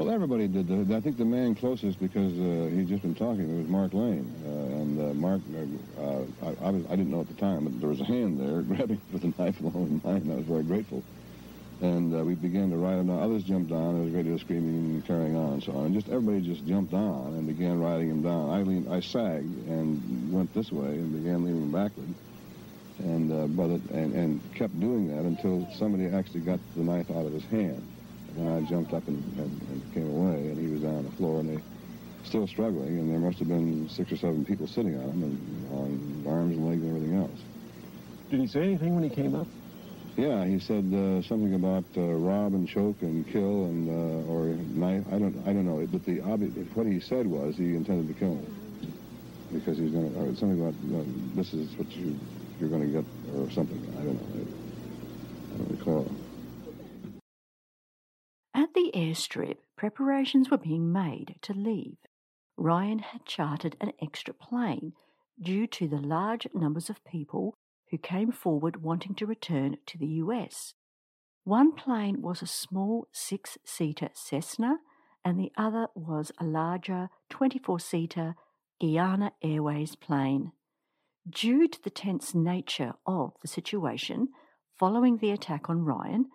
Well, 0.00 0.10
everybody 0.10 0.48
did. 0.48 0.90
I 0.90 1.00
think 1.00 1.18
the 1.18 1.26
man 1.26 1.54
closest, 1.54 2.00
because 2.00 2.32
uh, 2.32 2.74
he'd 2.74 2.88
just 2.88 3.02
been 3.02 3.14
talking, 3.14 3.58
was 3.58 3.68
Mark 3.68 3.92
Lane. 3.92 4.32
Uh, 4.46 4.80
and 4.80 4.98
uh, 4.98 5.12
Mark, 5.12 5.42
uh, 5.54 6.00
uh, 6.00 6.24
I, 6.42 6.68
I, 6.68 6.70
was, 6.70 6.86
I, 6.86 6.96
didn't 6.96 7.10
know 7.10 7.20
at 7.20 7.28
the 7.28 7.34
time, 7.34 7.64
but 7.64 7.78
there 7.80 7.90
was 7.90 8.00
a 8.00 8.04
hand 8.06 8.40
there 8.40 8.62
grabbing 8.76 8.98
with 9.12 9.24
a 9.24 9.34
knife 9.36 9.60
along 9.60 9.74
in 9.74 10.00
mine. 10.02 10.32
I 10.32 10.36
was 10.36 10.46
very 10.46 10.62
grateful. 10.62 11.04
And 11.82 12.18
uh, 12.18 12.24
we 12.24 12.34
began 12.34 12.70
to 12.70 12.76
ride 12.76 13.06
down. 13.06 13.10
Others 13.10 13.42
jumped 13.42 13.72
on. 13.72 13.96
There 13.96 14.04
was 14.04 14.14
radio 14.14 14.38
screaming 14.38 14.74
and 14.74 15.06
carrying 15.06 15.36
on 15.36 15.52
and 15.52 15.62
so 15.62 15.72
on. 15.72 15.84
And 15.84 15.94
just 15.94 16.08
everybody 16.08 16.40
just 16.40 16.66
jumped 16.66 16.94
on 16.94 17.34
and 17.34 17.46
began 17.46 17.78
riding 17.78 18.08
him 18.08 18.22
down. 18.22 18.48
I 18.48 18.62
leaned, 18.62 18.90
I 18.90 19.00
sagged 19.00 19.68
and 19.68 20.32
went 20.32 20.54
this 20.54 20.72
way 20.72 20.94
and 20.94 21.12
began 21.12 21.44
leaning 21.44 21.70
backward. 21.70 22.08
And, 23.00 23.54
but 23.54 23.68
it, 23.68 23.82
and, 23.90 24.14
and 24.14 24.54
kept 24.54 24.80
doing 24.80 25.14
that 25.14 25.26
until 25.26 25.68
somebody 25.74 26.06
actually 26.06 26.40
got 26.40 26.58
the 26.74 26.84
knife 26.84 27.10
out 27.10 27.26
of 27.26 27.34
his 27.34 27.44
hand. 27.44 27.86
I 28.38 28.60
jumped 28.62 28.92
up 28.92 29.06
and, 29.08 29.22
and, 29.38 29.60
and, 29.70 29.94
came 29.94 30.08
away, 30.08 30.48
and 30.48 30.58
he 30.58 30.68
was 30.68 30.82
down 30.82 30.96
on 30.96 31.04
the 31.04 31.10
floor, 31.12 31.40
and 31.40 31.56
they 31.56 31.62
still 32.24 32.46
struggling, 32.46 32.98
and 32.98 33.10
there 33.10 33.18
must 33.18 33.38
have 33.38 33.48
been 33.48 33.88
six 33.88 34.12
or 34.12 34.16
seven 34.16 34.44
people 34.44 34.66
sitting 34.66 34.96
on 34.96 35.10
him, 35.10 35.22
and 35.22 36.26
on 36.26 36.32
arms 36.32 36.56
and 36.56 36.68
legs 36.68 36.82
and 36.82 36.96
everything 36.96 37.16
else. 37.16 37.40
Did 38.30 38.40
he 38.40 38.46
say 38.46 38.62
anything 38.62 38.94
when 38.94 39.02
he 39.02 39.10
came 39.10 39.34
up? 39.34 39.46
Yeah, 40.16 40.44
he 40.44 40.58
said 40.58 40.84
uh, 40.92 41.22
something 41.22 41.54
about 41.54 41.84
uh, 41.96 42.02
rob 42.02 42.54
and 42.54 42.68
choke 42.68 43.00
and 43.02 43.26
kill 43.28 43.64
and 43.64 43.88
uh, 43.88 44.30
or 44.30 44.46
knife. 44.46 45.04
I 45.08 45.18
don't, 45.18 45.36
I 45.46 45.52
don't 45.52 45.66
know. 45.66 45.86
But 45.86 46.04
the 46.04 46.20
obvious, 46.20 46.52
what 46.74 46.86
he 46.86 47.00
said 47.00 47.26
was 47.26 47.56
he 47.56 47.74
intended 47.74 48.12
to 48.12 48.20
kill 48.20 48.34
me 48.34 48.46
because 49.52 49.78
he's 49.78 49.90
going 49.90 50.12
to, 50.12 50.20
or 50.20 50.34
something 50.36 50.60
about 50.60 50.74
this 51.34 51.52
is 51.54 51.76
what 51.78 51.90
you, 51.96 52.18
you're 52.58 52.68
going 52.68 52.82
to 52.82 52.88
get, 52.88 53.04
or 53.34 53.50
something. 53.50 53.80
I 53.98 54.04
don't 54.04 54.14
know. 54.14 54.46
I 55.54 55.58
don't 55.58 55.70
recall. 55.70 56.19
At 58.70 58.74
the 58.74 58.92
airstrip, 58.94 59.56
preparations 59.74 60.48
were 60.48 60.56
being 60.56 60.92
made 60.92 61.34
to 61.42 61.52
leave. 61.52 61.96
Ryan 62.56 63.00
had 63.00 63.26
chartered 63.26 63.74
an 63.80 63.90
extra 64.00 64.32
plane 64.32 64.92
due 65.42 65.66
to 65.66 65.88
the 65.88 65.98
large 65.98 66.46
numbers 66.54 66.88
of 66.88 67.04
people 67.04 67.56
who 67.90 67.98
came 67.98 68.30
forward 68.30 68.80
wanting 68.80 69.16
to 69.16 69.26
return 69.26 69.78
to 69.86 69.98
the 69.98 70.06
US. 70.22 70.74
One 71.42 71.72
plane 71.72 72.22
was 72.22 72.42
a 72.42 72.46
small 72.46 73.08
six 73.10 73.58
seater 73.64 74.10
Cessna, 74.14 74.76
and 75.24 75.36
the 75.36 75.50
other 75.56 75.88
was 75.96 76.30
a 76.38 76.44
larger 76.44 77.08
24 77.28 77.80
seater 77.80 78.36
Guyana 78.80 79.32
Airways 79.42 79.96
plane. 79.96 80.52
Due 81.28 81.66
to 81.66 81.82
the 81.82 81.90
tense 81.90 82.36
nature 82.36 82.94
of 83.04 83.32
the 83.42 83.48
situation 83.48 84.28
following 84.78 85.16
the 85.16 85.32
attack 85.32 85.68
on 85.68 85.84
Ryan, 85.84 86.26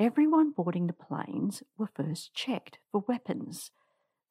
Everyone 0.00 0.52
boarding 0.52 0.86
the 0.86 0.92
planes 0.92 1.64
were 1.76 1.90
first 1.92 2.32
checked 2.32 2.78
for 2.92 3.04
weapons. 3.08 3.72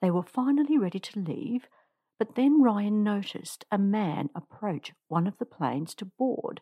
They 0.01 0.09
were 0.09 0.23
finally 0.23 0.77
ready 0.77 0.99
to 0.99 1.19
leave, 1.19 1.67
but 2.17 2.35
then 2.35 2.61
Ryan 2.61 3.03
noticed 3.03 3.65
a 3.69 3.77
man 3.77 4.29
approach 4.33 4.93
one 5.09 5.27
of 5.27 5.37
the 5.39 5.45
planes 5.45 5.93
to 5.95 6.05
board, 6.05 6.61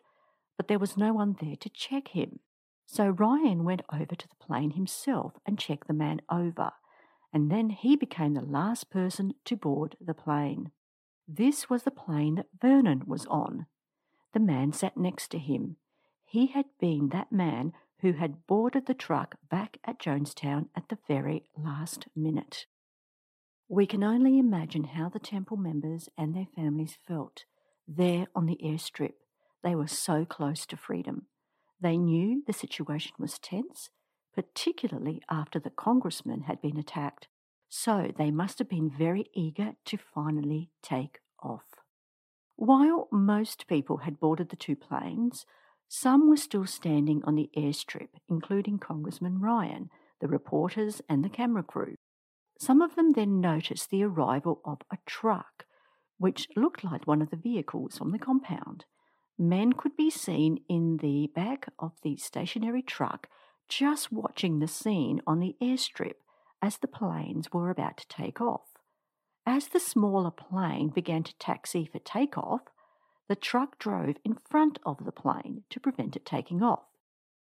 but 0.56 0.66
there 0.66 0.80
was 0.80 0.96
no 0.96 1.12
one 1.12 1.36
there 1.40 1.54
to 1.54 1.68
check 1.68 2.08
him. 2.08 2.40
So 2.84 3.08
Ryan 3.08 3.64
went 3.64 3.82
over 3.92 4.16
to 4.16 4.28
the 4.28 4.44
plane 4.44 4.72
himself 4.72 5.34
and 5.46 5.56
checked 5.56 5.86
the 5.86 5.94
man 5.94 6.20
over, 6.28 6.72
and 7.32 7.48
then 7.48 7.70
he 7.70 7.94
became 7.94 8.34
the 8.34 8.40
last 8.40 8.90
person 8.90 9.34
to 9.44 9.56
board 9.56 9.96
the 10.00 10.14
plane. 10.14 10.72
This 11.28 11.70
was 11.70 11.84
the 11.84 11.90
plane 11.92 12.36
that 12.36 12.46
Vernon 12.60 13.04
was 13.06 13.24
on. 13.26 13.66
The 14.34 14.40
man 14.40 14.72
sat 14.72 14.96
next 14.96 15.28
to 15.28 15.38
him. 15.38 15.76
He 16.24 16.48
had 16.48 16.66
been 16.80 17.10
that 17.10 17.30
man 17.30 17.72
who 18.00 18.12
had 18.12 18.46
boarded 18.46 18.86
the 18.86 18.94
truck 18.94 19.36
back 19.50 19.78
at 19.84 19.98
Jonestown 19.98 20.68
at 20.76 20.88
the 20.88 20.98
very 21.08 21.44
last 21.56 22.06
minute. 22.14 22.66
We 23.68 23.86
can 23.86 24.04
only 24.04 24.38
imagine 24.38 24.84
how 24.84 25.08
the 25.08 25.18
temple 25.18 25.56
members 25.56 26.08
and 26.16 26.34
their 26.34 26.46
families 26.54 26.98
felt 27.06 27.44
there 27.88 28.26
on 28.34 28.46
the 28.46 28.58
airstrip. 28.64 29.14
They 29.62 29.74
were 29.74 29.88
so 29.88 30.24
close 30.24 30.66
to 30.66 30.76
freedom. 30.76 31.26
They 31.80 31.96
knew 31.96 32.42
the 32.46 32.52
situation 32.52 33.12
was 33.18 33.38
tense, 33.38 33.90
particularly 34.34 35.22
after 35.30 35.58
the 35.58 35.70
congressman 35.70 36.42
had 36.42 36.60
been 36.60 36.78
attacked, 36.78 37.28
so 37.68 38.12
they 38.16 38.30
must 38.30 38.58
have 38.58 38.68
been 38.68 38.90
very 38.90 39.30
eager 39.34 39.72
to 39.86 39.96
finally 39.96 40.70
take 40.82 41.18
off. 41.42 41.64
While 42.56 43.08
most 43.10 43.66
people 43.66 43.98
had 43.98 44.20
boarded 44.20 44.50
the 44.50 44.56
two 44.56 44.76
planes, 44.76 45.44
some 45.88 46.28
were 46.28 46.36
still 46.36 46.66
standing 46.66 47.22
on 47.24 47.34
the 47.34 47.50
airstrip, 47.56 48.08
including 48.28 48.78
Congressman 48.78 49.40
Ryan, 49.40 49.90
the 50.20 50.28
reporters, 50.28 51.00
and 51.08 51.24
the 51.24 51.28
camera 51.28 51.62
crew. 51.62 51.96
Some 52.58 52.80
of 52.80 52.96
them 52.96 53.12
then 53.12 53.40
noticed 53.40 53.90
the 53.90 54.02
arrival 54.02 54.60
of 54.64 54.78
a 54.90 54.98
truck, 55.06 55.66
which 56.18 56.48
looked 56.56 56.82
like 56.82 57.06
one 57.06 57.22
of 57.22 57.30
the 57.30 57.36
vehicles 57.36 57.98
from 57.98 58.12
the 58.12 58.18
compound. 58.18 58.86
Men 59.38 59.74
could 59.74 59.96
be 59.96 60.10
seen 60.10 60.58
in 60.68 60.96
the 60.98 61.30
back 61.34 61.68
of 61.78 61.92
the 62.02 62.16
stationary 62.16 62.82
truck 62.82 63.28
just 63.68 64.10
watching 64.10 64.58
the 64.58 64.68
scene 64.68 65.20
on 65.26 65.40
the 65.40 65.56
airstrip 65.62 66.14
as 66.62 66.78
the 66.78 66.88
planes 66.88 67.52
were 67.52 67.68
about 67.68 67.98
to 67.98 68.08
take 68.08 68.40
off. 68.40 68.76
As 69.44 69.68
the 69.68 69.80
smaller 69.80 70.30
plane 70.30 70.88
began 70.88 71.22
to 71.24 71.38
taxi 71.38 71.84
for 71.84 71.98
takeoff, 71.98 72.62
the 73.28 73.36
truck 73.36 73.78
drove 73.78 74.16
in 74.24 74.36
front 74.48 74.78
of 74.84 75.04
the 75.04 75.12
plane 75.12 75.64
to 75.70 75.80
prevent 75.80 76.16
it 76.16 76.24
taking 76.24 76.62
off. 76.62 76.84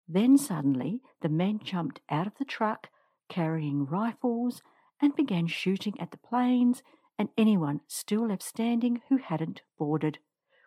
Then 0.09 0.37
suddenly 0.37 1.01
the 1.21 1.29
men 1.29 1.61
jumped 1.63 2.01
out 2.11 2.27
of 2.27 2.35
the 2.39 2.45
truck 2.45 2.89
carrying 3.29 3.87
rifles 3.87 4.63
and 5.01 5.17
began 5.17 5.47
shooting 5.47 5.99
at 5.99 6.11
the 6.11 6.19
planes 6.19 6.83
and 7.19 7.29
anyone 7.37 7.81
still 7.89 8.29
left 8.29 8.43
standing 8.43 9.01
who 9.09 9.17
hadn't 9.17 9.63
boarded. 9.79 10.19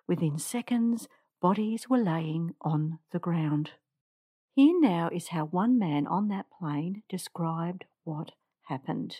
Within 0.07 0.37
seconds, 0.37 1.07
bodies 1.41 1.89
were 1.89 1.97
laying 1.97 2.55
on 2.61 2.99
the 3.11 3.19
ground. 3.19 3.71
Here 4.55 4.79
now 4.79 5.09
is 5.11 5.29
how 5.29 5.45
one 5.45 5.77
man 5.77 6.07
on 6.07 6.27
that 6.29 6.45
plane 6.59 7.03
described 7.09 7.85
what 8.03 8.31
happened. 8.63 9.17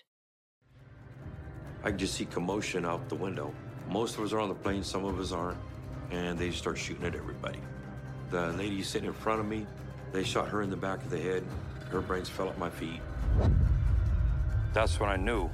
I 1.83 1.91
could 1.91 1.99
just 1.99 2.15
see 2.15 2.25
commotion 2.25 2.85
out 2.85 3.09
the 3.09 3.15
window. 3.15 3.53
Most 3.89 4.17
of 4.17 4.23
us 4.23 4.33
are 4.33 4.39
on 4.39 4.49
the 4.49 4.55
plane, 4.55 4.83
some 4.83 5.05
of 5.05 5.19
us 5.19 5.31
aren't, 5.31 5.59
and 6.11 6.37
they 6.37 6.51
start 6.51 6.77
shooting 6.77 7.05
at 7.05 7.15
everybody. 7.15 7.59
The 8.31 8.51
lady 8.53 8.81
sitting 8.83 9.07
in 9.07 9.13
front 9.13 9.39
of 9.39 9.47
me, 9.47 9.67
they 10.11 10.23
shot 10.23 10.47
her 10.49 10.61
in 10.61 10.69
the 10.69 10.77
back 10.77 11.03
of 11.03 11.09
the 11.09 11.19
head. 11.19 11.43
Her 11.89 12.01
brains 12.01 12.29
fell 12.29 12.49
at 12.49 12.57
my 12.57 12.69
feet. 12.69 13.01
That's 14.73 14.99
when 14.99 15.09
I 15.09 15.15
knew 15.15 15.49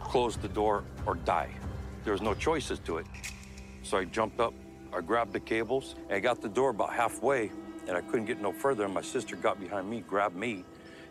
close 0.00 0.36
the 0.36 0.48
door 0.48 0.84
or 1.06 1.14
die. 1.14 1.50
There 2.04 2.12
was 2.12 2.22
no 2.22 2.34
choices 2.34 2.78
to 2.80 2.98
it. 2.98 3.06
So 3.82 3.96
I 3.98 4.04
jumped 4.04 4.40
up, 4.40 4.52
I 4.92 5.00
grabbed 5.00 5.32
the 5.32 5.40
cables, 5.40 5.94
and 6.08 6.16
I 6.16 6.20
got 6.20 6.42
the 6.42 6.48
door 6.48 6.70
about 6.70 6.92
halfway, 6.92 7.50
and 7.88 7.96
I 7.96 8.00
couldn't 8.02 8.26
get 8.26 8.40
no 8.40 8.52
further. 8.52 8.84
And 8.84 8.92
my 8.92 9.00
sister 9.00 9.36
got 9.36 9.58
behind 9.58 9.88
me, 9.88 10.00
grabbed 10.00 10.36
me, 10.36 10.64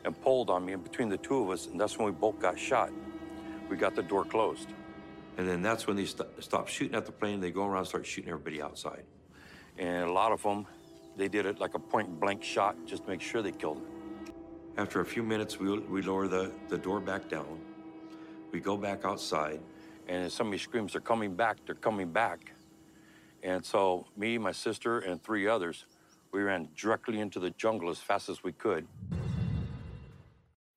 and 0.06 0.20
pulled 0.22 0.50
on 0.50 0.66
me. 0.66 0.74
And 0.74 0.84
between 0.84 1.10
the 1.10 1.18
two 1.18 1.42
of 1.44 1.50
us, 1.50 1.68
and 1.68 1.80
that's 1.80 1.98
when 1.98 2.06
we 2.06 2.12
both 2.12 2.40
got 2.40 2.60
shot. 2.60 2.92
We 3.70 3.78
got 3.78 3.96
the 3.96 4.04
door 4.04 4.26
closed. 4.26 4.68
And 5.42 5.50
then 5.50 5.64
that's 5.64 5.88
when 5.88 5.96
they 5.96 6.06
st- 6.06 6.30
stop 6.38 6.68
shooting 6.68 6.94
at 6.94 7.08
the 7.08 7.12
plane. 7.12 7.40
They 7.40 7.50
go 7.50 7.66
around 7.66 7.80
and 7.80 7.88
start 7.88 8.06
shooting 8.06 8.30
everybody 8.30 8.62
outside. 8.62 9.06
And 9.76 10.08
a 10.08 10.12
lot 10.12 10.32
of 10.32 10.44
them, 10.44 10.68
they 11.18 11.28
did 11.28 11.48
it 11.48 11.60
like 11.60 11.74
a 11.74 11.80
point 11.80 12.20
blank 12.20 12.44
shot 12.44 12.76
just 12.86 13.06
to 13.06 13.10
make 13.10 13.22
sure 13.22 13.42
they 13.42 13.52
killed 13.52 13.78
them. 13.78 14.36
After 14.78 15.02
a 15.02 15.06
few 15.06 15.24
minutes, 15.24 15.60
we, 15.60 15.80
we 15.80 16.04
lower 16.04 16.28
the, 16.28 16.52
the 16.70 16.78
door 16.78 17.00
back 17.00 17.28
down. 17.28 17.60
We 18.52 18.60
go 18.60 18.78
back 18.78 19.04
outside. 19.04 19.62
And 20.08 20.32
somebody 20.32 20.60
screams, 20.60 20.92
they're 20.92 21.02
coming 21.02 21.34
back, 21.34 21.58
they're 21.66 21.74
coming 21.74 22.12
back. 22.12 22.54
And 23.42 23.66
so 23.66 24.06
me, 24.16 24.38
my 24.38 24.52
sister, 24.52 25.00
and 25.00 25.24
three 25.24 25.48
others, 25.48 25.86
we 26.32 26.44
ran 26.44 26.70
directly 26.76 27.20
into 27.20 27.40
the 27.40 27.50
jungle 27.50 27.90
as 27.90 27.98
fast 27.98 28.30
as 28.30 28.44
we 28.44 28.52
could. 28.52 28.86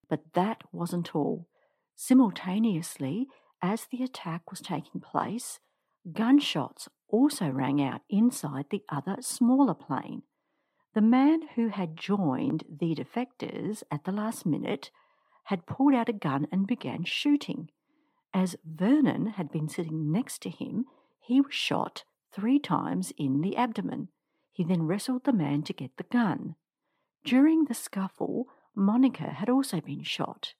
But 0.08 0.20
that 0.32 0.62
wasn't 0.72 1.14
all. 1.14 1.48
Simultaneously, 1.96 3.28
as 3.64 3.86
the 3.86 4.02
attack 4.02 4.50
was 4.50 4.60
taking 4.60 5.00
place, 5.00 5.58
gunshots 6.12 6.86
also 7.08 7.48
rang 7.48 7.82
out 7.82 8.02
inside 8.10 8.66
the 8.68 8.82
other 8.90 9.16
smaller 9.20 9.72
plane. 9.72 10.22
The 10.92 11.00
man 11.00 11.40
who 11.54 11.68
had 11.68 11.96
joined 11.96 12.64
the 12.68 12.94
defectors 12.94 13.82
at 13.90 14.04
the 14.04 14.12
last 14.12 14.44
minute 14.44 14.90
had 15.44 15.66
pulled 15.66 15.94
out 15.94 16.10
a 16.10 16.12
gun 16.12 16.46
and 16.52 16.66
began 16.66 17.04
shooting. 17.04 17.70
As 18.34 18.54
Vernon 18.66 19.28
had 19.28 19.50
been 19.50 19.70
sitting 19.70 20.12
next 20.12 20.42
to 20.42 20.50
him, 20.50 20.84
he 21.18 21.40
was 21.40 21.54
shot 21.54 22.04
three 22.34 22.58
times 22.58 23.14
in 23.16 23.40
the 23.40 23.56
abdomen. 23.56 24.08
He 24.52 24.62
then 24.62 24.82
wrestled 24.82 25.24
the 25.24 25.32
man 25.32 25.62
to 25.62 25.72
get 25.72 25.96
the 25.96 26.04
gun. 26.04 26.56
During 27.24 27.64
the 27.64 27.74
scuffle, 27.74 28.48
Monica 28.74 29.30
had 29.30 29.48
also 29.48 29.80
been 29.80 30.02
shot. 30.02 30.52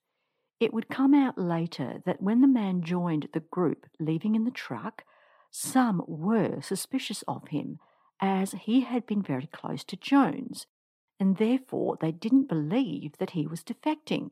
It 0.59 0.73
would 0.73 0.89
come 0.89 1.13
out 1.13 1.37
later 1.37 2.01
that 2.05 2.21
when 2.21 2.41
the 2.41 2.47
man 2.47 2.81
joined 2.81 3.27
the 3.33 3.41
group 3.41 3.87
leaving 3.99 4.35
in 4.35 4.45
the 4.45 4.51
truck, 4.51 5.03
some 5.51 6.03
were 6.07 6.61
suspicious 6.61 7.23
of 7.27 7.49
him, 7.49 7.79
as 8.21 8.53
he 8.53 8.81
had 8.81 9.05
been 9.05 9.21
very 9.21 9.47
close 9.47 9.83
to 9.85 9.97
Jones, 9.97 10.67
and 11.19 11.37
therefore 11.37 11.97
they 11.99 12.11
didn't 12.11 12.47
believe 12.47 13.17
that 13.17 13.31
he 13.31 13.45
was 13.45 13.63
defecting, 13.63 14.31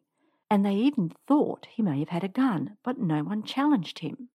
and 0.49 0.65
they 0.65 0.75
even 0.75 1.11
thought 1.27 1.67
he 1.69 1.81
may 1.81 1.99
have 1.99 2.09
had 2.09 2.23
a 2.23 2.29
gun, 2.29 2.77
but 2.83 2.97
no 2.97 3.23
one 3.23 3.43
challenged 3.43 3.99
him. 3.99 4.29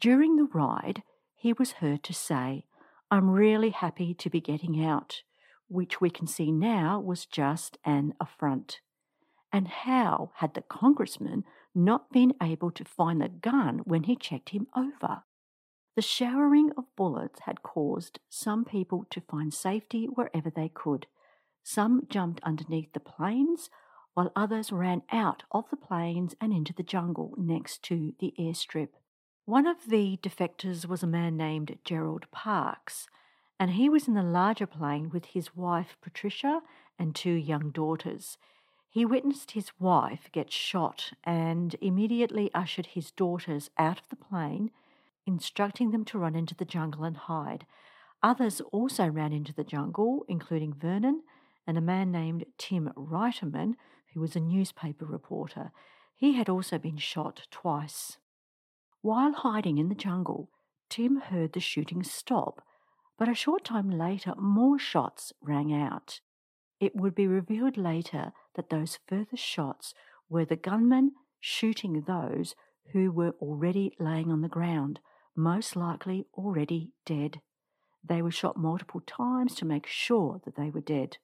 During 0.00 0.36
the 0.36 0.48
ride, 0.52 1.02
he 1.34 1.52
was 1.52 1.72
heard 1.72 2.02
to 2.04 2.12
say, 2.14 2.66
I'm 3.10 3.30
really 3.30 3.70
happy 3.70 4.14
to 4.14 4.30
be 4.30 4.40
getting 4.40 4.84
out, 4.84 5.22
which 5.68 6.00
we 6.00 6.10
can 6.10 6.26
see 6.26 6.50
now 6.50 7.00
was 7.00 7.26
just 7.26 7.78
an 7.84 8.14
affront. 8.20 8.80
And 9.54 9.68
how 9.68 10.32
had 10.38 10.54
the 10.54 10.62
congressman 10.62 11.44
not 11.76 12.10
been 12.10 12.34
able 12.42 12.72
to 12.72 12.84
find 12.84 13.20
the 13.20 13.28
gun 13.28 13.82
when 13.84 14.02
he 14.02 14.16
checked 14.16 14.48
him 14.48 14.66
over? 14.76 15.22
The 15.94 16.02
showering 16.02 16.72
of 16.76 16.96
bullets 16.96 17.38
had 17.42 17.62
caused 17.62 18.18
some 18.28 18.64
people 18.64 19.06
to 19.10 19.20
find 19.20 19.54
safety 19.54 20.06
wherever 20.06 20.50
they 20.50 20.68
could. 20.68 21.06
Some 21.62 22.02
jumped 22.08 22.42
underneath 22.42 22.92
the 22.94 22.98
planes, 22.98 23.70
while 24.14 24.32
others 24.34 24.72
ran 24.72 25.02
out 25.12 25.44
of 25.52 25.70
the 25.70 25.76
planes 25.76 26.34
and 26.40 26.52
into 26.52 26.72
the 26.72 26.82
jungle 26.82 27.32
next 27.38 27.80
to 27.84 28.12
the 28.18 28.34
airstrip. 28.36 28.88
One 29.44 29.68
of 29.68 29.86
the 29.88 30.18
defectors 30.20 30.84
was 30.84 31.04
a 31.04 31.06
man 31.06 31.36
named 31.36 31.78
Gerald 31.84 32.28
Parks, 32.32 33.06
and 33.60 33.70
he 33.70 33.88
was 33.88 34.08
in 34.08 34.14
the 34.14 34.22
larger 34.24 34.66
plane 34.66 35.10
with 35.10 35.26
his 35.26 35.54
wife 35.54 35.96
Patricia 36.02 36.60
and 36.98 37.14
two 37.14 37.30
young 37.30 37.70
daughters. 37.70 38.36
He 38.94 39.04
witnessed 39.04 39.50
his 39.50 39.72
wife 39.80 40.28
get 40.30 40.52
shot 40.52 41.14
and 41.24 41.74
immediately 41.80 42.48
ushered 42.54 42.86
his 42.86 43.10
daughters 43.10 43.68
out 43.76 43.98
of 43.98 44.08
the 44.08 44.14
plane, 44.14 44.70
instructing 45.26 45.90
them 45.90 46.04
to 46.04 46.18
run 46.18 46.36
into 46.36 46.54
the 46.54 46.64
jungle 46.64 47.02
and 47.02 47.16
hide. 47.16 47.66
Others 48.22 48.60
also 48.70 49.08
ran 49.08 49.32
into 49.32 49.52
the 49.52 49.64
jungle, 49.64 50.24
including 50.28 50.72
Vernon 50.72 51.24
and 51.66 51.76
a 51.76 51.80
man 51.80 52.12
named 52.12 52.44
Tim 52.56 52.92
Reiterman, 52.96 53.74
who 54.12 54.20
was 54.20 54.36
a 54.36 54.40
newspaper 54.40 55.04
reporter. 55.04 55.72
He 56.14 56.34
had 56.34 56.48
also 56.48 56.78
been 56.78 56.98
shot 56.98 57.48
twice. 57.50 58.18
While 59.02 59.32
hiding 59.32 59.78
in 59.78 59.88
the 59.88 59.96
jungle, 59.96 60.50
Tim 60.88 61.16
heard 61.16 61.52
the 61.52 61.58
shooting 61.58 62.04
stop, 62.04 62.62
but 63.18 63.28
a 63.28 63.34
short 63.34 63.64
time 63.64 63.90
later, 63.90 64.36
more 64.36 64.78
shots 64.78 65.32
rang 65.42 65.72
out. 65.72 66.20
It 66.80 66.96
would 66.96 67.14
be 67.14 67.26
revealed 67.26 67.76
later 67.76 68.32
that 68.54 68.70
those 68.70 68.98
further 69.06 69.36
shots 69.36 69.94
were 70.28 70.44
the 70.44 70.56
gunmen 70.56 71.12
shooting 71.40 72.02
those 72.02 72.54
who 72.92 73.10
were 73.10 73.34
already 73.40 73.94
laying 73.98 74.30
on 74.30 74.40
the 74.40 74.48
ground, 74.48 75.00
most 75.36 75.76
likely 75.76 76.26
already 76.34 76.90
dead. 77.04 77.40
They 78.02 78.22
were 78.22 78.30
shot 78.30 78.56
multiple 78.56 79.00
times 79.06 79.54
to 79.56 79.64
make 79.64 79.86
sure 79.86 80.40
that 80.44 80.56
they 80.56 80.70
were 80.70 80.80
dead. 80.80 81.18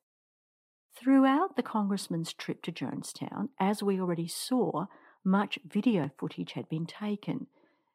Throughout 0.97 1.57
the 1.57 1.63
Congressman's 1.63 2.33
trip 2.33 2.63
to 2.63 2.73
Jonestown, 2.73 3.49
as 3.59 3.83
we 3.83 4.01
already 4.01 4.29
saw, 4.29 4.87
much 5.25 5.59
video 5.65 6.11
footage 6.19 6.53
had 6.53 6.69
been 6.69 6.87
taken. 6.87 7.47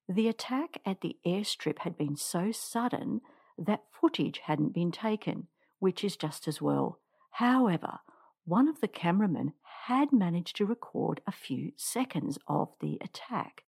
The 0.08 0.28
attack 0.28 0.82
at 0.86 1.02
the 1.02 1.18
airstrip 1.26 1.80
had 1.80 1.98
been 1.98 2.16
so 2.16 2.52
sudden 2.52 3.22
that 3.58 3.84
footage 3.92 4.40
hadn't 4.46 4.74
been 4.74 4.92
taken, 4.92 5.48
which 5.80 6.04
is 6.04 6.16
just 6.16 6.48
as 6.48 6.62
well. 6.62 7.00
However, 7.40 8.00
one 8.46 8.70
of 8.70 8.80
the 8.80 8.88
cameramen 8.88 9.56
had 9.88 10.14
managed 10.14 10.56
to 10.56 10.66
record 10.66 11.20
a 11.28 11.34
few 11.34 11.74
seconds 11.76 12.40
of 12.48 12.74
the 12.80 12.98
attack. 13.02 13.66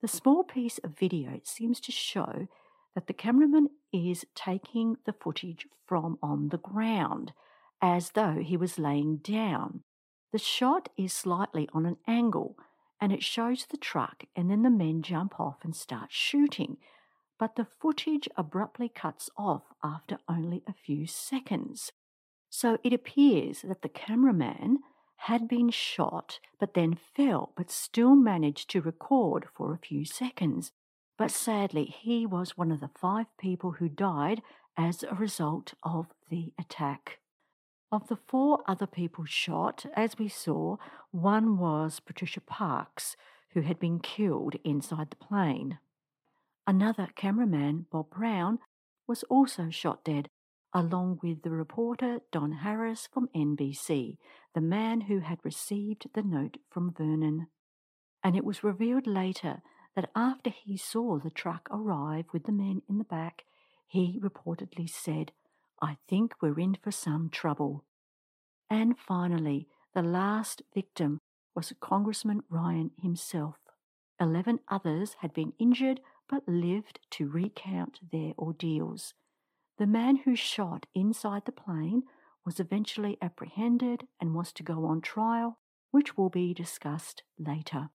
The 0.00 0.08
small 0.08 0.44
piece 0.44 0.78
of 0.78 0.96
video 0.96 1.40
seems 1.44 1.78
to 1.80 1.92
show 1.92 2.48
that 2.94 3.06
the 3.06 3.12
cameraman 3.12 3.68
is 3.92 4.24
taking 4.34 4.96
the 5.04 5.12
footage 5.12 5.66
from 5.84 6.18
on 6.22 6.48
the 6.48 6.56
ground, 6.56 7.34
as 7.82 8.12
though 8.12 8.38
he 8.42 8.56
was 8.56 8.78
laying 8.78 9.18
down. 9.18 9.82
The 10.32 10.38
shot 10.38 10.88
is 10.96 11.12
slightly 11.12 11.68
on 11.74 11.84
an 11.84 11.98
angle, 12.06 12.56
and 12.98 13.12
it 13.12 13.22
shows 13.22 13.66
the 13.66 13.76
truck, 13.76 14.24
and 14.34 14.50
then 14.50 14.62
the 14.62 14.70
men 14.70 15.02
jump 15.02 15.38
off 15.38 15.58
and 15.64 15.76
start 15.76 16.10
shooting. 16.12 16.78
But 17.38 17.56
the 17.56 17.66
footage 17.66 18.26
abruptly 18.38 18.88
cuts 18.88 19.28
off 19.36 19.64
after 19.84 20.16
only 20.30 20.62
a 20.66 20.72
few 20.72 21.06
seconds. 21.06 21.92
So 22.58 22.78
it 22.82 22.94
appears 22.94 23.60
that 23.60 23.82
the 23.82 23.90
cameraman 23.90 24.78
had 25.28 25.46
been 25.46 25.68
shot 25.68 26.40
but 26.58 26.72
then 26.72 26.94
fell, 27.14 27.52
but 27.54 27.70
still 27.70 28.14
managed 28.16 28.70
to 28.70 28.80
record 28.80 29.44
for 29.54 29.74
a 29.74 29.86
few 29.86 30.06
seconds. 30.06 30.72
But 31.18 31.30
sadly, 31.30 31.84
he 31.84 32.24
was 32.24 32.56
one 32.56 32.72
of 32.72 32.80
the 32.80 32.88
five 32.98 33.26
people 33.36 33.72
who 33.72 33.90
died 33.90 34.40
as 34.74 35.02
a 35.02 35.14
result 35.14 35.74
of 35.82 36.06
the 36.30 36.54
attack. 36.58 37.18
Of 37.92 38.08
the 38.08 38.16
four 38.16 38.64
other 38.66 38.86
people 38.86 39.26
shot, 39.26 39.84
as 39.94 40.18
we 40.18 40.28
saw, 40.28 40.78
one 41.10 41.58
was 41.58 42.00
Patricia 42.00 42.40
Parks, 42.40 43.18
who 43.50 43.60
had 43.60 43.78
been 43.78 44.00
killed 44.00 44.54
inside 44.64 45.10
the 45.10 45.16
plane. 45.16 45.78
Another 46.66 47.10
cameraman, 47.14 47.84
Bob 47.92 48.08
Brown, 48.08 48.60
was 49.06 49.24
also 49.24 49.68
shot 49.68 50.02
dead 50.04 50.30
along 50.76 51.18
with 51.22 51.40
the 51.40 51.48
reporter 51.48 52.18
Don 52.30 52.52
Harris 52.52 53.08
from 53.10 53.30
NBC, 53.34 54.18
the 54.54 54.60
man 54.60 55.00
who 55.00 55.20
had 55.20 55.38
received 55.42 56.06
the 56.12 56.22
note 56.22 56.58
from 56.70 56.92
Vernon. 56.92 57.46
And 58.22 58.36
it 58.36 58.44
was 58.44 58.62
revealed 58.62 59.06
later 59.06 59.62
that 59.94 60.10
after 60.14 60.50
he 60.50 60.76
saw 60.76 61.18
the 61.18 61.30
truck 61.30 61.66
arrive 61.70 62.26
with 62.30 62.44
the 62.44 62.52
men 62.52 62.82
in 62.90 62.98
the 62.98 63.04
back, 63.04 63.44
he 63.86 64.20
reportedly 64.22 64.86
said, 64.86 65.32
I 65.80 65.96
think 66.10 66.34
we're 66.42 66.60
in 66.60 66.76
for 66.82 66.90
some 66.90 67.30
trouble. 67.30 67.86
And 68.68 68.98
finally, 68.98 69.68
the 69.94 70.02
last 70.02 70.60
victim 70.74 71.20
was 71.54 71.72
Congressman 71.80 72.42
Ryan 72.50 72.90
himself. 73.00 73.56
Eleven 74.20 74.60
others 74.68 75.16
had 75.20 75.32
been 75.32 75.54
injured 75.58 76.00
but 76.28 76.46
lived 76.46 77.00
to 77.12 77.30
recount 77.30 78.00
their 78.12 78.34
ordeals. 78.38 79.14
The 79.78 79.86
man 79.86 80.16
who 80.16 80.34
shot 80.34 80.86
inside 80.94 81.44
the 81.44 81.52
plane 81.52 82.04
was 82.44 82.60
eventually 82.60 83.18
apprehended 83.20 84.06
and 84.20 84.34
was 84.34 84.52
to 84.52 84.62
go 84.62 84.86
on 84.86 85.00
trial, 85.00 85.58
which 85.90 86.16
will 86.16 86.30
be 86.30 86.54
discussed 86.54 87.22
later. 87.38 87.90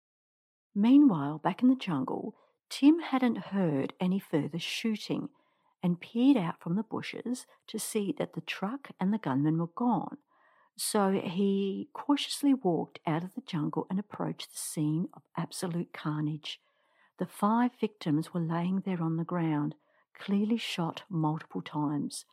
Meanwhile, 0.76 1.40
back 1.40 1.64
in 1.64 1.70
the 1.70 1.76
jungle, 1.76 2.36
Tim 2.70 3.00
hadn't 3.00 3.48
heard 3.48 3.94
any 4.00 4.20
further 4.20 4.60
shooting 4.60 5.30
and 5.84 6.00
peered 6.00 6.38
out 6.38 6.60
from 6.60 6.76
the 6.76 6.84
bushes 6.84 7.48
to 7.68 7.80
see 7.80 8.14
that 8.18 8.34
the 8.34 8.42
truck 8.42 8.92
and 9.00 9.14
the 9.14 9.18
gunmen 9.18 9.58
were 9.58 9.68
gone. 9.68 10.18
So 10.78 11.12
he 11.12 11.90
cautiously 11.94 12.54
walked 12.54 13.00
out 13.06 13.24
of 13.24 13.34
the 13.36 13.42
jungle 13.42 13.88
and 13.90 14.00
approached 14.00 14.52
the 14.52 14.60
scene 14.60 15.10
of 15.14 15.24
absolute 15.38 15.94
carnage. 15.94 16.60
The 17.18 17.26
five 17.26 17.72
victims 17.80 18.34
were 18.34 18.42
laying 18.42 18.82
there 18.86 19.02
on 19.02 19.18
the 19.18 19.24
ground, 19.24 19.76
clearly 20.18 20.58
shot 20.58 21.04
multiple 21.10 21.62
times. 21.62 22.26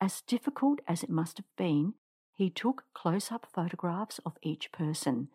As 0.00 0.22
difficult 0.22 0.80
as 0.88 1.02
it 1.02 1.10
must 1.10 1.36
have 1.36 1.56
been, 1.56 1.94
he 2.32 2.50
took 2.50 2.84
close 2.94 3.30
up 3.30 3.46
photographs 3.52 4.18
of 4.24 4.38
each 4.42 4.72
person. 4.72 5.28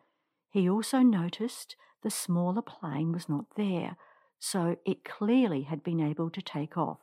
He 0.49 0.69
also 0.69 0.99
noticed 0.99 1.75
the 2.01 2.09
smaller 2.09 2.61
plane 2.61 3.11
was 3.11 3.29
not 3.29 3.45
there, 3.55 3.97
so 4.39 4.77
it 4.85 5.05
clearly 5.05 5.63
had 5.63 5.83
been 5.83 5.99
able 5.99 6.29
to 6.31 6.41
take 6.41 6.77
off. 6.77 6.99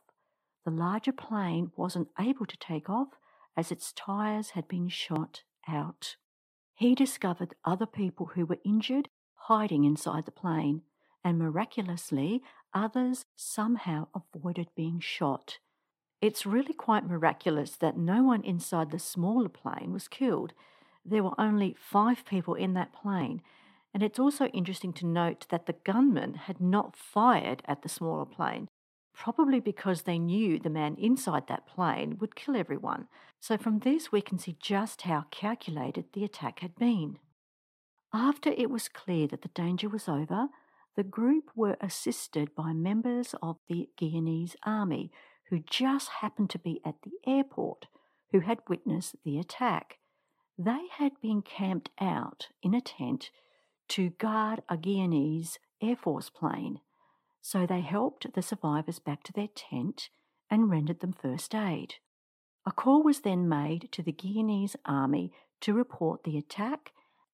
The 0.65 0.71
larger 0.71 1.13
plane 1.13 1.73
wasn't 1.77 2.09
able 2.19 2.47
to 2.47 2.57
take 2.57 2.89
off 2.89 3.09
as 3.57 3.71
its 3.71 3.93
tyres 3.93 4.51
had 4.51 4.69
been 4.69 4.89
shot 4.89 5.43
out. 5.69 6.17
He 6.75 6.95
discovered 6.95 7.55
other 7.65 7.87
people 7.87 8.31
who 8.35 8.47
were 8.47 8.59
injured 8.65 9.09
hiding 9.35 9.85
inside 9.85 10.25
the 10.25 10.31
plane 10.33 10.83
and 11.25 11.39
miraculously, 11.39 12.43
others 12.75 13.25
somehow 13.37 14.09
avoided 14.15 14.69
being 14.75 15.01
shot. 15.01 15.59
It's 16.21 16.47
really 16.47 16.73
quite 16.73 17.07
miraculous 17.07 17.77
that 17.77 17.97
no 17.97 18.23
one 18.23 18.45
inside 18.45 18.91
the 18.91 18.99
smaller 18.99 19.49
plane 19.49 19.93
was 19.93 20.07
killed. 20.07 20.53
There 21.05 21.25
were 21.25 21.41
only 21.41 21.77
five 21.79 22.25
people 22.25 22.55
in 22.55 22.75
that 22.75 22.93
plane, 22.93 23.43
and 23.93 24.03
it's 24.03 24.19
also 24.19 24.47
interesting 24.47 24.93
to 24.95 25.07
note 25.07 25.47
that 25.51 25.67
the 25.67 25.75
gunmen 25.85 26.35
had 26.35 26.61
not 26.61 26.97
fired 26.97 27.63
at 27.67 27.83
the 27.83 27.89
smaller 27.89 28.25
plane, 28.25 28.69
probably 29.13 29.59
because 29.59 30.03
they 30.03 30.19
knew 30.19 30.59
the 30.59 30.71
man 30.71 30.95
inside 30.97 31.49
that 31.49 31.67
plane 31.67 32.17
would 32.21 32.37
kill 32.37 32.57
everyone. 32.57 33.09
So, 33.41 33.59
from 33.59 33.81
this, 33.81 34.13
we 34.13 34.23
can 34.23 34.39
see 34.39 34.57
just 34.61 35.03
how 35.03 35.25
calculated 35.33 36.07
the 36.13 36.25
attack 36.25 36.61
had 36.61 36.77
been. 36.77 37.19
After 38.15 38.51
it 38.51 38.71
was 38.71 38.89
clear 38.89 39.27
that 39.27 39.43
the 39.43 39.49
danger 39.49 39.89
was 39.89 40.09
over, 40.09 40.49
the 40.97 41.03
group 41.03 41.51
were 41.55 41.77
assisted 41.81 42.55
by 42.55 42.73
members 42.73 43.35
of 43.43 43.57
the 43.69 43.89
Guyanese 43.99 44.57
army 44.65 45.11
who 45.49 45.61
just 45.61 46.09
happened 46.21 46.51
to 46.51 46.59
be 46.59 46.81
at 46.85 46.97
the 47.03 47.13
airport 47.27 47.87
who 48.31 48.41
had 48.41 48.61
witnessed 48.69 49.17
the 49.25 49.39
attack. 49.39 49.99
They 50.59 50.87
had 50.93 51.13
been 51.21 51.43
camped 51.43 51.91
out 52.01 52.49
in 52.63 52.75
a 52.75 52.81
tent 52.81 53.31
to 53.89 54.11
guard 54.11 54.63
a 54.69 54.77
Guyanese 54.77 55.59
Air 55.81 55.97
Force 55.97 56.31
plane, 56.31 56.81
so 57.41 57.67
they 57.67 57.81
helped 57.81 58.33
the 58.35 58.43
survivors 58.43 58.99
back 58.99 59.23
to 59.25 59.33
their 59.33 59.49
tent 59.55 60.09
and 60.51 60.71
rendered 60.71 61.01
them 61.01 61.13
first 61.13 61.55
aid. 61.55 61.95
A 62.65 62.73
call 62.73 63.03
was 63.03 63.21
then 63.21 63.49
made 63.49 63.89
to 63.93 64.03
the 64.03 64.13
Guyanese 64.13 64.77
army 64.85 65.33
to 65.63 65.75
report 65.75 66.25
the 66.25 66.39
attack, 66.39 66.93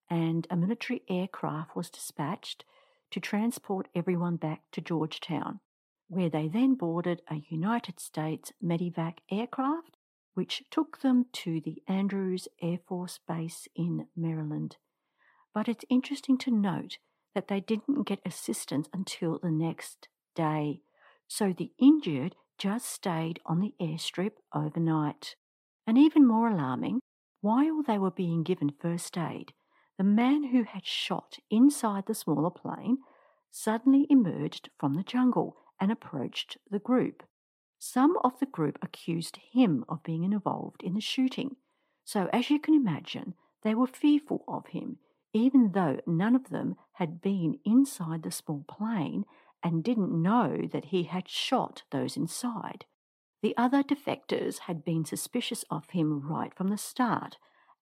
and 0.08 0.46
a 0.48 0.56
military 0.56 1.02
aircraft 1.08 1.76
was 1.76 1.90
dispatched 1.90 2.64
to 3.10 3.20
transport 3.20 3.88
everyone 3.94 4.36
back 4.36 4.62
to 4.72 4.80
Georgetown, 4.80 5.60
where 6.08 6.28
they 6.28 6.48
then 6.48 6.74
boarded 6.74 7.22
a 7.30 7.42
United 7.48 8.00
States 8.00 8.52
Medivac 8.64 9.18
aircraft, 9.30 9.96
which 10.34 10.62
took 10.70 11.00
them 11.00 11.26
to 11.32 11.60
the 11.60 11.82
Andrews 11.88 12.48
Air 12.62 12.78
Force 12.86 13.18
Base 13.26 13.66
in 13.74 14.06
Maryland. 14.16 14.76
But 15.54 15.68
it's 15.68 15.84
interesting 15.88 16.38
to 16.38 16.50
note 16.50 16.98
that 17.34 17.48
they 17.48 17.60
didn't 17.60 18.06
get 18.06 18.20
assistance 18.24 18.88
until 18.92 19.38
the 19.38 19.50
next 19.50 20.08
day, 20.34 20.82
so 21.26 21.52
the 21.52 21.72
injured 21.78 22.36
just 22.58 22.86
stayed 22.86 23.40
on 23.46 23.60
the 23.60 23.74
airstrip 23.80 24.32
overnight. 24.54 25.36
And 25.86 25.96
even 25.96 26.26
more 26.26 26.48
alarming, 26.48 27.00
while 27.40 27.82
they 27.82 27.98
were 27.98 28.10
being 28.10 28.42
given 28.42 28.70
first 28.80 29.16
aid, 29.16 29.52
the 29.98 30.04
man 30.04 30.44
who 30.44 30.62
had 30.62 30.86
shot 30.86 31.38
inside 31.50 32.06
the 32.06 32.14
smaller 32.14 32.50
plane 32.50 32.98
suddenly 33.50 34.06
emerged 34.08 34.70
from 34.78 34.94
the 34.94 35.02
jungle 35.02 35.56
and 35.80 35.90
approached 35.90 36.56
the 36.70 36.78
group. 36.78 37.24
Some 37.80 38.16
of 38.22 38.38
the 38.38 38.46
group 38.46 38.78
accused 38.80 39.38
him 39.52 39.84
of 39.88 40.02
being 40.04 40.22
involved 40.22 40.82
in 40.82 40.94
the 40.94 41.00
shooting, 41.00 41.56
so 42.04 42.28
as 42.32 42.48
you 42.48 42.58
can 42.58 42.74
imagine, 42.74 43.34
they 43.62 43.74
were 43.74 43.86
fearful 43.86 44.44
of 44.48 44.68
him, 44.68 44.98
even 45.32 45.72
though 45.72 46.00
none 46.06 46.34
of 46.34 46.50
them 46.50 46.76
had 46.92 47.20
been 47.20 47.58
inside 47.64 48.22
the 48.22 48.30
small 48.30 48.64
plane 48.68 49.24
and 49.62 49.84
didn't 49.84 50.22
know 50.22 50.68
that 50.72 50.86
he 50.86 51.04
had 51.04 51.28
shot 51.28 51.82
those 51.90 52.16
inside. 52.16 52.84
The 53.42 53.56
other 53.56 53.82
defectors 53.82 54.60
had 54.60 54.84
been 54.84 55.04
suspicious 55.04 55.64
of 55.70 55.90
him 55.90 56.20
right 56.28 56.54
from 56.54 56.68
the 56.68 56.78
start 56.78 57.36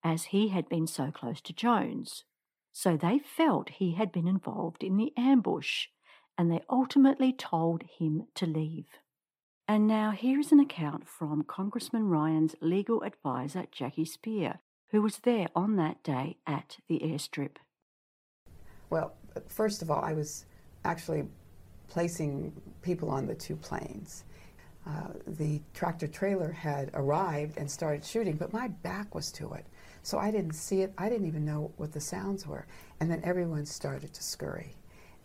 as 0.07 0.23
he 0.25 0.47
had 0.47 0.69
been 0.69 0.87
so 0.87 1.11
close 1.11 1.41
to 1.41 1.51
Jones. 1.51 2.23
So 2.71 2.95
they 2.95 3.19
felt 3.19 3.69
he 3.69 3.95
had 3.95 4.09
been 4.09 4.25
involved 4.27 4.81
in 4.81 4.95
the 4.95 5.11
ambush, 5.17 5.87
and 6.37 6.49
they 6.49 6.61
ultimately 6.69 7.33
told 7.33 7.83
him 7.99 8.27
to 8.35 8.45
leave. 8.45 8.87
And 9.67 9.85
now 9.85 10.11
here 10.11 10.39
is 10.39 10.53
an 10.53 10.61
account 10.61 11.09
from 11.09 11.43
Congressman 11.43 12.07
Ryan's 12.07 12.55
legal 12.61 13.03
advisor, 13.03 13.65
Jackie 13.69 14.05
Speier, 14.05 14.59
who 14.91 15.01
was 15.01 15.17
there 15.17 15.49
on 15.53 15.75
that 15.75 16.01
day 16.03 16.37
at 16.47 16.77
the 16.87 17.01
airstrip. 17.03 17.57
Well, 18.89 19.13
first 19.49 19.81
of 19.81 19.91
all, 19.91 20.01
I 20.01 20.13
was 20.13 20.45
actually 20.85 21.25
placing 21.89 22.53
people 22.81 23.09
on 23.09 23.27
the 23.27 23.35
two 23.35 23.57
planes. 23.57 24.23
Uh, 24.85 25.09
the 25.25 25.59
tractor 25.73 26.07
trailer 26.07 26.53
had 26.53 26.91
arrived 26.93 27.57
and 27.57 27.69
started 27.69 28.05
shooting, 28.05 28.37
but 28.37 28.53
my 28.53 28.69
back 28.69 29.13
was 29.13 29.33
to 29.33 29.51
it. 29.51 29.65
So 30.07 30.17
I 30.17 30.31
didn't 30.31 30.53
see 30.53 30.83
it. 30.83 30.93
I 30.97 31.09
didn't 31.09 31.27
even 31.27 31.43
know 31.43 31.73
what 31.75 31.91
the 31.91 31.99
sounds 31.99 32.47
were. 32.47 32.65
And 33.01 33.11
then 33.11 33.19
everyone 33.25 33.65
started 33.65 34.13
to 34.13 34.23
scurry. 34.23 34.73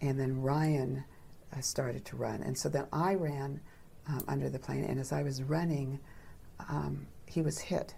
And 0.00 0.18
then 0.18 0.42
Ryan 0.42 1.04
uh, 1.56 1.60
started 1.60 2.04
to 2.06 2.16
run. 2.16 2.42
And 2.42 2.58
so 2.58 2.68
then 2.68 2.86
I 2.92 3.14
ran 3.14 3.60
um, 4.08 4.24
under 4.26 4.50
the 4.50 4.58
plane. 4.58 4.82
And 4.82 4.98
as 4.98 5.12
I 5.12 5.22
was 5.22 5.40
running, 5.40 6.00
um, 6.68 7.06
he 7.26 7.42
was 7.42 7.60
hit 7.60 7.94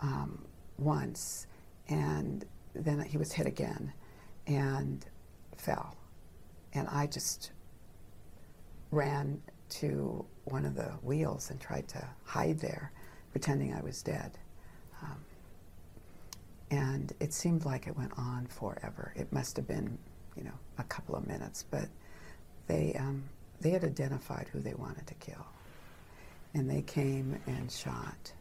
um, 0.00 0.46
once. 0.78 1.48
And 1.90 2.46
then 2.74 3.00
he 3.00 3.18
was 3.18 3.30
hit 3.30 3.46
again 3.46 3.92
and 4.46 5.04
fell. 5.58 5.98
And 6.72 6.88
I 6.88 7.08
just 7.08 7.52
ran 8.90 9.42
to 9.68 10.24
one 10.44 10.64
of 10.64 10.76
the 10.76 10.92
wheels 11.02 11.50
and 11.50 11.60
tried 11.60 11.88
to 11.88 12.08
hide 12.24 12.58
there, 12.58 12.90
pretending 13.32 13.74
I 13.74 13.82
was 13.82 14.00
dead. 14.00 14.38
Um, 15.02 15.18
and 16.70 17.12
it 17.20 17.32
seemed 17.32 17.64
like 17.64 17.86
it 17.86 17.96
went 17.96 18.12
on 18.16 18.46
forever. 18.46 19.12
It 19.16 19.32
must 19.32 19.56
have 19.56 19.66
been, 19.68 19.98
you 20.36 20.44
know, 20.44 20.58
a 20.78 20.84
couple 20.84 21.14
of 21.14 21.26
minutes, 21.26 21.64
but 21.70 21.88
they 22.66 22.94
um, 22.98 23.24
they 23.60 23.70
had 23.70 23.84
identified 23.84 24.48
who 24.52 24.60
they 24.60 24.74
wanted 24.74 25.06
to 25.06 25.14
kill, 25.14 25.46
and 26.54 26.68
they 26.68 26.82
came 26.82 27.38
and 27.46 27.70
shot 27.70 28.32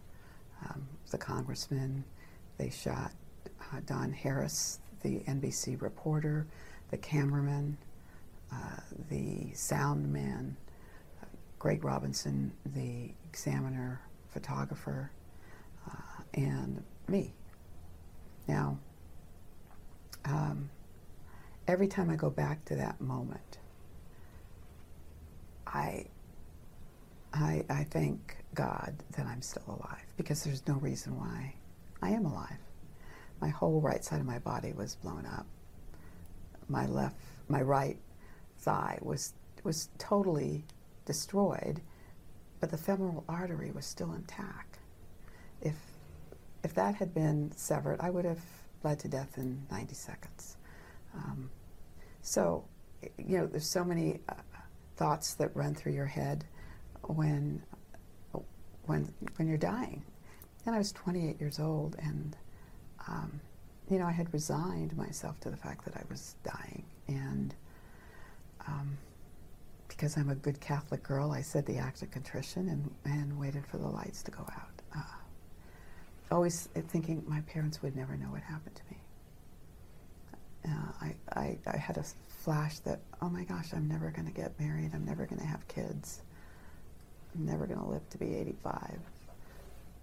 um, 0.66 0.88
the 1.12 1.18
congressman. 1.18 2.04
They 2.58 2.70
shot 2.70 3.12
uh, 3.62 3.80
Don 3.86 4.12
Harris, 4.12 4.80
the 5.02 5.20
NBC 5.22 5.82
reporter, 5.82 6.46
the 6.92 6.98
cameraman, 6.98 7.78
uh, 8.52 8.80
the 9.10 9.52
sound 9.54 10.12
man, 10.12 10.56
uh, 11.22 11.26
Greg 11.60 11.84
Robinson, 11.84 12.52
the 12.76 13.12
examiner, 13.30 14.02
photographer, 14.30 15.12
uh, 15.90 16.24
and 16.36 16.84
me. 17.08 17.34
Now, 18.48 18.78
um, 20.26 20.70
every 21.68 21.88
time 21.88 22.10
I 22.10 22.16
go 22.16 22.30
back 22.30 22.66
to 22.66 22.76
that 22.76 23.00
moment, 23.02 23.58
I, 25.68 26.06
I, 27.34 27.66
I 27.70 27.84
thank 27.86 28.38
God 28.54 28.96
that 29.18 29.26
I'm 29.26 29.42
still 29.42 29.64
alive 29.68 30.06
because 30.18 30.44
there's 30.44 30.68
no 30.68 30.76
reason 30.76 31.18
why 31.18 31.56
I 32.02 32.10
am 32.10 32.26
alive. 32.26 32.58
My 33.42 33.50
whole 33.50 33.82
right 33.82 34.04
side 34.04 34.20
of 34.20 34.26
my 34.26 34.40
body 34.40 34.74
was 34.74 34.96
blown 34.96 35.26
up. 35.26 35.46
My 36.70 36.86
left, 36.86 37.16
my 37.50 37.62
right 37.62 37.98
thigh 38.60 39.00
was 39.02 39.34
was 39.64 39.90
totally 39.98 40.66
destroyed, 41.06 41.82
but 42.60 42.70
the 42.70 42.78
femoral 42.78 43.24
artery 43.28 43.72
was 43.72 43.86
still 43.86 44.14
intact. 44.14 44.80
If 45.62 45.76
if 46.64 46.74
that 46.76 46.96
had 46.96 47.14
been 47.14 47.52
severed, 47.56 48.00
I 48.00 48.10
would 48.10 48.26
have 48.26 48.42
bled 48.82 49.00
to 49.00 49.08
death 49.08 49.38
in 49.38 49.66
90 49.72 49.94
seconds. 49.96 50.58
Um, 51.16 51.50
so, 52.22 52.66
you 53.18 53.38
know, 53.38 53.48
there's 53.48 53.70
so 53.70 53.84
many 53.84 54.20
uh, 54.30 54.34
thoughts 54.96 55.34
that 55.36 55.56
run 55.56 55.76
through 55.76 55.94
your 55.94 56.06
head 56.06 56.46
when, 57.04 57.62
when, 58.86 59.14
when 59.36 59.48
you're 59.48 59.58
dying. 59.58 60.04
And 60.66 60.74
I 60.74 60.78
was 60.78 60.92
28 60.94 61.40
years 61.40 61.60
old, 61.60 61.96
and 62.00 62.38
um, 63.08 63.42
you 63.90 64.00
know, 64.00 64.06
I 64.06 64.12
had 64.12 64.34
resigned 64.34 64.96
myself 64.96 65.40
to 65.42 65.50
the 65.50 65.58
fact 65.58 65.84
that 65.86 65.96
I 65.98 66.04
was 66.10 66.36
dying, 66.44 66.86
and 67.08 67.54
um, 68.66 68.98
because 69.90 70.16
I'm 70.18 70.30
a 70.30 70.36
good 70.36 70.60
Catholic 70.62 71.04
girl, 71.04 71.32
I 71.32 71.42
said 71.42 71.66
the 71.66 71.78
act 71.78 72.02
of 72.02 72.12
contrition 72.12 72.70
and, 72.70 72.90
and 73.06 73.38
waited 73.38 73.66
for 73.68 73.78
the 73.78 73.88
lights 73.88 74.24
to 74.24 74.32
go 74.32 74.42
out. 74.42 74.82
Uh, 74.96 75.02
always 76.32 76.68
thinking 76.88 77.24
my 77.28 77.42
parents 77.42 77.82
would 77.82 77.96
never 77.96 78.18
know 78.18 78.28
what 78.28 78.42
happened 78.42 78.76
to 78.76 78.82
me. 78.92 78.98
Uh, 80.66 80.92
I, 81.02 81.40
I, 81.40 81.58
I 81.68 81.78
had 81.78 81.98
a 81.98 82.06
flash 82.44 82.80
that, 82.80 83.00
oh 83.22 83.30
my 83.30 83.44
gosh, 83.44 83.74
I'm 83.74 83.88
never 83.88 84.12
going 84.12 84.26
to 84.28 84.34
get 84.34 84.58
married. 84.60 84.92
I'm 84.94 85.06
never 85.06 85.26
going 85.26 85.40
to 85.40 85.48
have 85.48 85.68
kids. 85.68 86.22
I'm 87.36 87.46
never 87.46 87.66
going 87.66 87.80
to 87.80 87.86
live 87.86 88.08
to 88.10 88.18
be 88.18 88.36
85. 88.36 89.00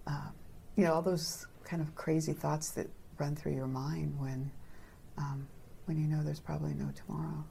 Uh, 0.07 0.11
you 0.75 0.83
know, 0.83 0.93
all 0.93 1.01
those 1.01 1.47
kind 1.63 1.81
of 1.81 1.93
crazy 1.95 2.33
thoughts 2.33 2.71
that 2.71 2.87
run 3.17 3.35
through 3.35 3.53
your 3.53 3.67
mind 3.67 4.19
when, 4.19 4.51
um, 5.17 5.47
when 5.85 5.97
you 5.97 6.07
know 6.07 6.23
there's 6.23 6.39
probably 6.39 6.73
no 6.73 6.91
tomorrow. 6.91 7.43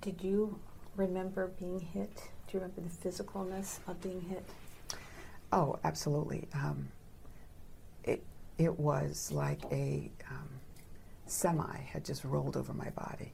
Did 0.00 0.22
you 0.22 0.58
remember 0.96 1.48
being 1.58 1.80
hit? 1.80 2.14
Do 2.14 2.58
you 2.58 2.60
remember 2.60 2.82
the 2.82 3.08
physicalness 3.08 3.78
of 3.86 4.00
being 4.00 4.20
hit? 4.22 4.44
Oh, 5.52 5.78
absolutely. 5.84 6.48
Um, 6.54 6.88
it 8.04 8.22
it 8.58 8.78
was 8.78 9.30
like 9.32 9.60
a 9.70 10.10
um, 10.30 10.48
semi 11.26 11.76
had 11.78 12.04
just 12.04 12.24
rolled 12.24 12.56
over 12.56 12.72
my 12.72 12.90
body. 12.90 13.32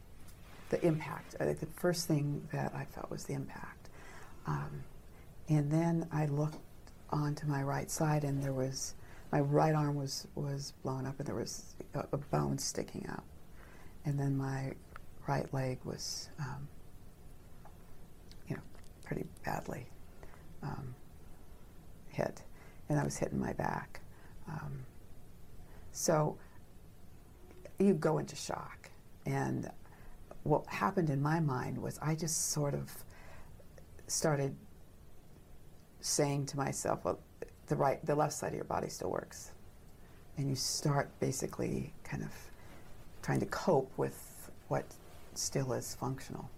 The 0.70 0.84
impact. 0.84 1.36
The 1.38 1.68
first 1.76 2.08
thing 2.08 2.46
that 2.52 2.74
I 2.74 2.84
felt 2.84 3.10
was 3.10 3.24
the 3.24 3.34
impact, 3.34 3.88
um, 4.46 4.82
and 5.48 5.70
then 5.70 6.08
I 6.12 6.26
looked 6.26 6.58
onto 7.10 7.46
my 7.46 7.62
right 7.62 7.90
side, 7.90 8.24
and 8.24 8.42
there 8.42 8.52
was 8.52 8.94
my 9.30 9.40
right 9.40 9.74
arm 9.74 9.94
was 9.94 10.26
was 10.34 10.72
blown 10.82 11.06
up, 11.06 11.18
and 11.18 11.26
there 11.26 11.36
was 11.36 11.76
a, 11.94 12.00
a 12.12 12.16
bone 12.16 12.58
sticking 12.58 13.06
out, 13.08 13.24
and 14.04 14.18
then 14.18 14.36
my 14.36 14.72
right 15.28 15.52
leg 15.54 15.78
was 15.84 16.28
um, 16.38 16.68
pretty 19.06 19.24
badly 19.44 19.86
um, 20.62 20.94
hit, 22.08 22.42
and 22.88 22.98
I 22.98 23.04
was 23.04 23.16
hitting 23.16 23.38
my 23.38 23.52
back. 23.52 24.00
Um, 24.48 24.84
so 25.92 26.36
you 27.78 27.94
go 27.94 28.18
into 28.18 28.36
shock. 28.36 28.90
And 29.24 29.70
what 30.44 30.66
happened 30.66 31.10
in 31.10 31.20
my 31.20 31.40
mind 31.40 31.78
was 31.78 31.98
I 32.00 32.14
just 32.14 32.50
sort 32.50 32.74
of 32.74 32.90
started 34.06 34.54
saying 36.00 36.46
to 36.46 36.56
myself, 36.56 37.04
well, 37.04 37.18
the 37.66 37.76
right, 37.76 38.04
the 38.06 38.14
left 38.14 38.32
side 38.32 38.48
of 38.48 38.54
your 38.54 38.64
body 38.64 38.88
still 38.88 39.10
works. 39.10 39.50
And 40.38 40.48
you 40.48 40.54
start 40.54 41.10
basically 41.18 41.92
kind 42.04 42.22
of 42.22 42.32
trying 43.22 43.40
to 43.40 43.46
cope 43.46 43.90
with 43.96 44.50
what 44.68 44.84
still 45.34 45.72
is 45.72 45.94
functional. 45.94 46.48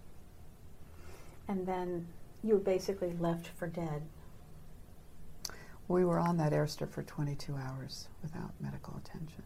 And 1.47 1.65
then 1.65 2.05
you're 2.43 2.57
basically 2.57 3.13
left 3.19 3.47
for 3.47 3.67
dead. 3.67 4.03
We 5.89 6.05
were 6.05 6.19
on 6.19 6.37
that 6.37 6.53
airstrip 6.53 6.91
for 6.91 7.01
22 7.01 7.55
hours 7.55 8.07
without 8.21 8.51
medical 8.61 8.95
attention. 8.97 9.43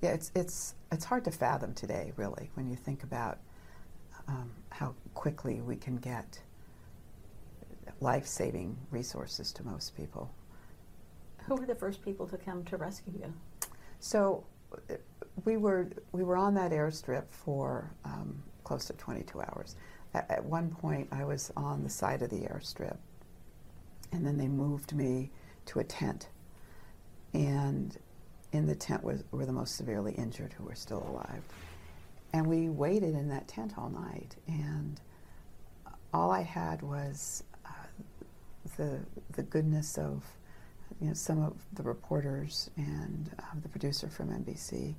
Yeah, 0.00 0.10
it's 0.10 0.32
it's 0.34 0.74
it's 0.90 1.04
hard 1.04 1.24
to 1.26 1.30
fathom 1.30 1.74
today, 1.74 2.12
really, 2.16 2.50
when 2.54 2.66
you 2.66 2.76
think 2.76 3.02
about 3.02 3.38
um, 4.26 4.50
how 4.70 4.94
quickly 5.12 5.60
we 5.60 5.76
can 5.76 5.98
get 5.98 6.40
life-saving 8.00 8.76
resources 8.90 9.52
to 9.52 9.64
most 9.64 9.94
people. 9.94 10.30
Who 11.46 11.56
were 11.56 11.66
the 11.66 11.74
first 11.74 12.02
people 12.02 12.26
to 12.28 12.38
come 12.38 12.64
to 12.64 12.78
rescue 12.78 13.12
you? 13.20 13.34
So 13.98 14.44
we 15.44 15.58
were 15.58 15.90
we 16.12 16.24
were 16.24 16.38
on 16.38 16.54
that 16.54 16.72
airstrip 16.72 17.24
for 17.28 17.92
um, 18.06 18.42
close 18.64 18.86
to 18.86 18.94
22 18.94 19.42
hours 19.42 19.76
at, 20.14 20.30
at 20.30 20.44
one 20.44 20.70
point 20.70 21.08
I 21.12 21.24
was 21.24 21.52
on 21.56 21.82
the 21.82 21.90
side 21.90 22.22
of 22.22 22.30
the 22.30 22.40
airstrip, 22.40 22.96
and 24.12 24.26
then 24.26 24.36
they 24.36 24.48
moved 24.48 24.94
me 24.94 25.30
to 25.66 25.80
a 25.80 25.84
tent. 25.84 26.28
And 27.32 27.96
in 28.52 28.66
the 28.66 28.74
tent 28.74 29.04
was, 29.04 29.22
were 29.30 29.46
the 29.46 29.52
most 29.52 29.76
severely 29.76 30.12
injured 30.12 30.52
who 30.52 30.64
were 30.64 30.74
still 30.74 31.06
alive. 31.08 31.42
And 32.32 32.46
we 32.46 32.68
waited 32.68 33.14
in 33.14 33.28
that 33.28 33.48
tent 33.48 33.74
all 33.76 33.90
night, 33.90 34.36
and 34.46 35.00
all 36.14 36.30
I 36.30 36.42
had 36.42 36.82
was 36.82 37.42
uh, 37.64 37.70
the, 38.76 39.00
the 39.32 39.42
goodness 39.42 39.98
of 39.98 40.24
you 41.00 41.08
know, 41.08 41.14
some 41.14 41.42
of 41.42 41.54
the 41.72 41.82
reporters 41.82 42.70
and 42.76 43.30
uh, 43.38 43.42
the 43.62 43.68
producer 43.68 44.08
from 44.08 44.28
NBC 44.28 44.94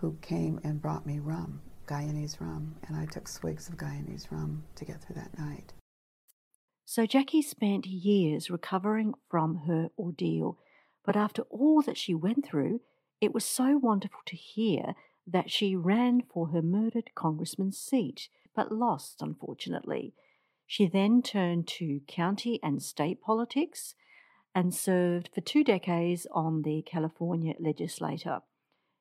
who 0.00 0.16
came 0.20 0.60
and 0.62 0.80
brought 0.80 1.06
me 1.06 1.18
rum 1.18 1.60
Guyanese 1.86 2.40
rum, 2.40 2.74
and 2.88 2.96
I 2.96 3.06
took 3.06 3.28
swigs 3.28 3.68
of 3.68 3.76
Guyanese 3.76 4.30
rum 4.30 4.64
to 4.74 4.84
get 4.84 5.00
through 5.00 5.16
that 5.16 5.38
night. 5.38 5.72
So 6.88 7.04
Jackie 7.04 7.42
spent 7.42 7.84
years 7.84 8.48
recovering 8.48 9.14
from 9.28 9.62
her 9.66 9.90
ordeal, 9.98 10.56
but 11.04 11.16
after 11.16 11.42
all 11.50 11.82
that 11.82 11.98
she 11.98 12.14
went 12.14 12.46
through, 12.46 12.80
it 13.20 13.34
was 13.34 13.44
so 13.44 13.76
wonderful 13.76 14.20
to 14.26 14.36
hear 14.36 14.94
that 15.26 15.50
she 15.50 15.74
ran 15.74 16.22
for 16.32 16.48
her 16.48 16.62
murdered 16.62 17.10
congressman's 17.16 17.76
seat, 17.76 18.28
but 18.54 18.70
lost, 18.70 19.20
unfortunately. 19.20 20.14
She 20.64 20.86
then 20.86 21.22
turned 21.22 21.66
to 21.78 22.02
county 22.06 22.60
and 22.62 22.80
state 22.80 23.20
politics 23.20 23.96
and 24.54 24.72
served 24.72 25.30
for 25.34 25.40
two 25.40 25.64
decades 25.64 26.24
on 26.30 26.62
the 26.62 26.82
California 26.82 27.54
legislature. 27.58 28.42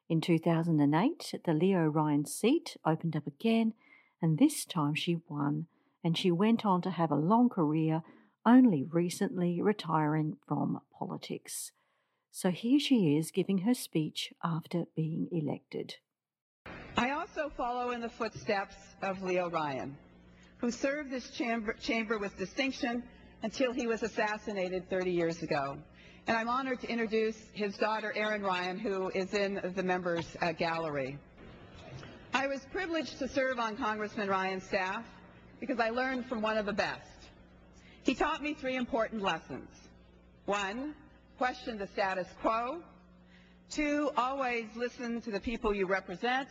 In 0.09 0.21
2008, 0.21 1.35
the 1.45 1.53
Leo 1.53 1.85
Ryan 1.85 2.25
seat 2.25 2.77
opened 2.83 3.15
up 3.15 3.27
again, 3.27 3.73
and 4.23 4.39
this 4.39 4.65
time 4.65 4.95
she 4.95 5.21
won, 5.29 5.67
and 6.05 6.15
she 6.15 6.29
went 6.29 6.63
on 6.63 6.83
to 6.83 6.91
have 6.91 7.09
a 7.09 7.15
long 7.15 7.49
career, 7.49 8.03
only 8.45 8.83
recently 8.83 9.59
retiring 9.59 10.37
from 10.47 10.79
politics. 10.99 11.71
So 12.29 12.51
here 12.51 12.79
she 12.79 13.17
is 13.17 13.31
giving 13.31 13.57
her 13.59 13.73
speech 13.73 14.31
after 14.43 14.83
being 14.95 15.27
elected. 15.31 15.95
I 16.95 17.09
also 17.09 17.49
follow 17.57 17.89
in 17.89 18.01
the 18.01 18.09
footsteps 18.09 18.75
of 19.01 19.23
Leo 19.23 19.49
Ryan, 19.49 19.97
who 20.59 20.69
served 20.69 21.09
this 21.09 21.31
chamber, 21.31 21.73
chamber 21.73 22.19
with 22.19 22.37
distinction 22.37 23.01
until 23.41 23.73
he 23.73 23.87
was 23.87 24.03
assassinated 24.03 24.87
30 24.91 25.11
years 25.11 25.41
ago. 25.41 25.75
And 26.27 26.37
I'm 26.37 26.49
honored 26.49 26.81
to 26.81 26.87
introduce 26.87 27.37
his 27.51 27.77
daughter, 27.77 28.13
Erin 28.15 28.43
Ryan, 28.43 28.77
who 28.77 29.09
is 29.09 29.33
in 29.33 29.73
the 29.75 29.83
members 29.83 30.37
uh, 30.39 30.51
gallery. 30.51 31.17
I 32.31 32.45
was 32.45 32.61
privileged 32.71 33.17
to 33.19 33.27
serve 33.27 33.57
on 33.57 33.75
Congressman 33.75 34.27
Ryan's 34.27 34.65
staff 34.65 35.03
because 35.65 35.79
I 35.79 35.89
learned 35.89 36.27
from 36.27 36.43
one 36.43 36.57
of 36.57 36.67
the 36.67 36.73
best. 36.73 37.09
He 38.03 38.13
taught 38.13 38.43
me 38.43 38.53
three 38.53 38.75
important 38.75 39.23
lessons. 39.23 39.67
One, 40.45 40.93
question 41.39 41.79
the 41.79 41.87
status 41.87 42.27
quo. 42.39 42.83
Two, 43.71 44.11
always 44.15 44.65
listen 44.75 45.21
to 45.21 45.31
the 45.31 45.39
people 45.39 45.73
you 45.73 45.87
represent. 45.87 46.47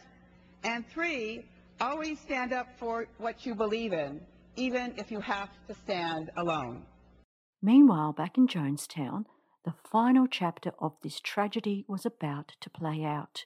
And 0.64 0.85
three, 0.88 1.44
always 1.81 2.18
stand 2.18 2.53
up 2.53 2.66
for 2.77 3.07
what 3.18 3.46
you 3.46 3.55
believe 3.55 3.92
in, 3.92 4.20
even 4.57 4.94
if 4.96 5.12
you 5.12 5.20
have 5.20 5.50
to 5.68 5.74
stand 5.85 6.31
alone. 6.37 6.83
Meanwhile, 7.62 8.14
back 8.14 8.37
in 8.37 8.48
Jonestown, 8.48 9.27
the 9.64 9.74
final 9.92 10.27
chapter 10.27 10.72
of 10.81 10.94
this 11.05 11.20
tragedy 11.20 11.85
was 11.87 12.05
about 12.05 12.57
to 12.61 12.68
play 12.68 13.05
out. 13.05 13.44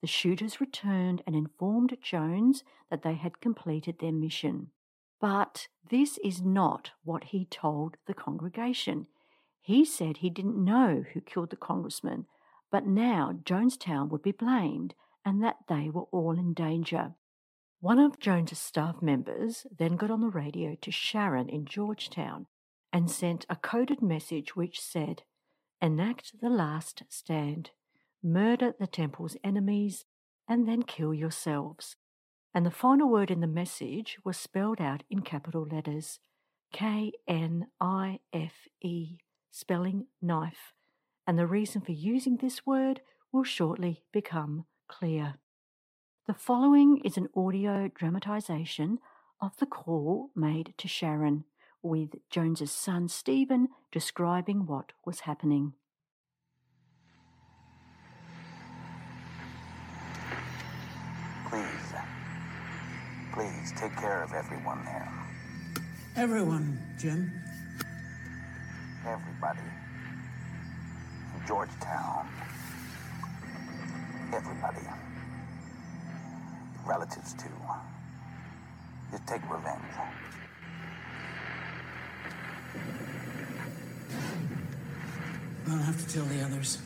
The 0.00 0.08
shooters 0.08 0.60
returned 0.60 1.22
and 1.26 1.36
informed 1.36 1.96
Jones 2.02 2.64
that 2.90 3.02
they 3.02 3.14
had 3.14 3.40
completed 3.40 4.00
their 4.00 4.12
mission. 4.12 4.72
But 5.20 5.68
this 5.88 6.18
is 6.18 6.42
not 6.42 6.92
what 7.04 7.24
he 7.24 7.46
told 7.46 7.96
the 8.06 8.14
congregation. 8.14 9.06
He 9.60 9.84
said 9.84 10.18
he 10.18 10.30
didn't 10.30 10.62
know 10.62 11.04
who 11.12 11.20
killed 11.20 11.50
the 11.50 11.56
congressman, 11.56 12.26
but 12.70 12.86
now 12.86 13.32
Jonestown 13.44 14.08
would 14.10 14.22
be 14.22 14.32
blamed 14.32 14.94
and 15.24 15.42
that 15.42 15.56
they 15.68 15.90
were 15.90 16.06
all 16.12 16.38
in 16.38 16.54
danger. 16.54 17.14
One 17.80 17.98
of 17.98 18.18
Jones's 18.18 18.58
staff 18.58 19.02
members 19.02 19.66
then 19.76 19.96
got 19.96 20.10
on 20.10 20.20
the 20.20 20.28
radio 20.28 20.76
to 20.80 20.90
Sharon 20.90 21.48
in 21.48 21.66
Georgetown 21.66 22.46
and 22.92 23.10
sent 23.10 23.44
a 23.48 23.56
coded 23.56 24.00
message 24.02 24.56
which 24.56 24.80
said, 24.80 25.22
enact 25.80 26.40
the 26.40 26.48
last 26.48 27.02
stand, 27.08 27.70
murder 28.22 28.72
the 28.78 28.86
temple's 28.86 29.36
enemies, 29.44 30.04
and 30.48 30.66
then 30.66 30.82
kill 30.82 31.12
yourselves. 31.12 31.96
And 32.56 32.64
the 32.64 32.70
final 32.70 33.10
word 33.10 33.30
in 33.30 33.40
the 33.40 33.46
message 33.46 34.16
was 34.24 34.38
spelled 34.38 34.80
out 34.80 35.02
in 35.10 35.20
capital 35.20 35.68
letters 35.70 36.20
K 36.72 37.12
N 37.28 37.66
I 37.78 38.20
F 38.32 38.66
E, 38.80 39.18
spelling 39.50 40.06
knife. 40.22 40.72
and 41.26 41.38
the 41.38 41.46
reason 41.46 41.80
for 41.80 41.92
using 41.92 42.36
this 42.36 42.64
word 42.64 43.00
will 43.32 43.44
shortly 43.44 44.02
become 44.12 44.64
clear. 44.88 45.34
The 46.26 46.34
following 46.34 47.00
is 47.04 47.16
an 47.16 47.28
audio 47.36 47.90
dramatization 47.94 48.98
of 49.40 49.56
the 49.58 49.66
call 49.66 50.30
made 50.34 50.74
to 50.78 50.88
Sharon, 50.88 51.44
with 51.82 52.10
Jones's 52.30 52.72
son 52.72 53.08
Stephen 53.08 53.68
describing 53.92 54.66
what 54.66 54.92
was 55.04 55.20
happening. 55.20 55.74
Please, 61.48 61.94
please 63.36 63.70
take 63.76 63.94
care 63.96 64.22
of 64.22 64.32
everyone 64.32 64.82
there. 64.86 65.12
Everyone, 66.16 66.80
Jim. 66.98 67.30
Everybody. 69.06 69.60
In 71.34 71.46
Georgetown. 71.46 72.26
Everybody. 74.32 74.86
Relatives, 76.86 77.34
too. 77.34 77.48
Just 79.10 79.26
take 79.26 79.42
revenge. 79.50 79.82
I'll 85.68 85.78
have 85.78 86.06
to 86.06 86.14
tell 86.14 86.24
the 86.24 86.40
others. 86.42 86.78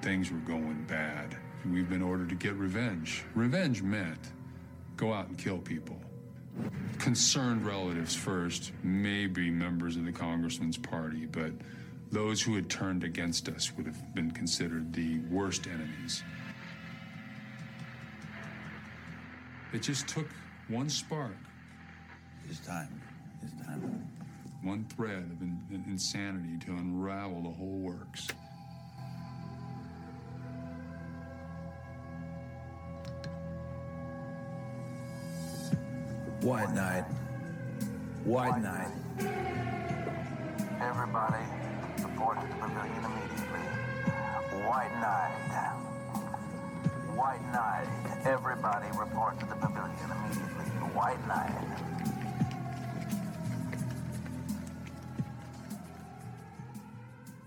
Things 0.00 0.32
were 0.32 0.38
going 0.38 0.82
bad. 0.88 1.36
We've 1.70 1.88
been 1.88 2.02
ordered 2.02 2.28
to 2.28 2.34
get 2.34 2.54
revenge. 2.54 3.24
Revenge 3.34 3.82
meant 3.82 4.18
go 4.96 5.12
out 5.12 5.28
and 5.28 5.38
kill 5.38 5.58
people. 5.58 5.98
Concerned 6.98 7.66
relatives 7.66 8.14
first, 8.14 8.72
maybe 8.82 9.50
members 9.50 9.96
of 9.96 10.04
the 10.04 10.12
congressman's 10.12 10.76
party, 10.76 11.26
but 11.26 11.52
those 12.12 12.40
who 12.40 12.54
had 12.54 12.68
turned 12.70 13.02
against 13.02 13.48
us 13.48 13.72
would 13.76 13.86
have 13.86 14.14
been 14.14 14.30
considered 14.30 14.92
the 14.92 15.18
worst 15.30 15.66
enemies. 15.66 16.22
It 19.72 19.82
just 19.82 20.06
took 20.06 20.28
one 20.68 20.88
spark. 20.88 21.34
It's 22.48 22.60
time. 22.60 23.00
It's 23.42 23.66
time. 23.66 24.06
One 24.62 24.84
thread 24.84 25.28
of 25.32 25.42
in- 25.42 25.84
insanity 25.88 26.58
to 26.66 26.72
unravel 26.72 27.42
the 27.42 27.50
whole 27.50 27.78
works. 27.78 28.28
White 36.44 36.74
Night. 36.74 37.04
White 38.24 38.60
Night. 38.60 38.92
Everybody, 40.78 41.42
report 42.02 42.38
to 42.38 42.46
the 42.46 42.54
pavilion 42.56 43.02
immediately. 43.02 43.64
White 44.68 44.92
Night. 45.00 45.32
White 47.16 47.50
Night. 47.50 47.88
Everybody, 48.26 48.88
report 48.98 49.40
to 49.40 49.46
the 49.46 49.54
pavilion 49.54 50.10
immediately. 50.10 50.64
White 50.92 51.26
Night. 51.26 51.64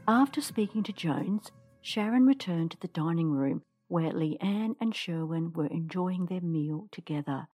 After 0.08 0.42
speaking 0.42 0.82
to 0.82 0.92
Jones, 0.92 1.52
Sharon 1.84 2.26
returned 2.26 2.72
to 2.72 2.80
the 2.80 2.88
dining 2.88 3.30
room 3.30 3.62
where 3.90 4.12
Liane 4.12 4.76
and 4.82 4.96
Sherwin 4.96 5.54
were 5.54 5.68
enjoying 5.68 6.26
their 6.26 6.42
meal 6.42 6.88
together. 6.92 7.48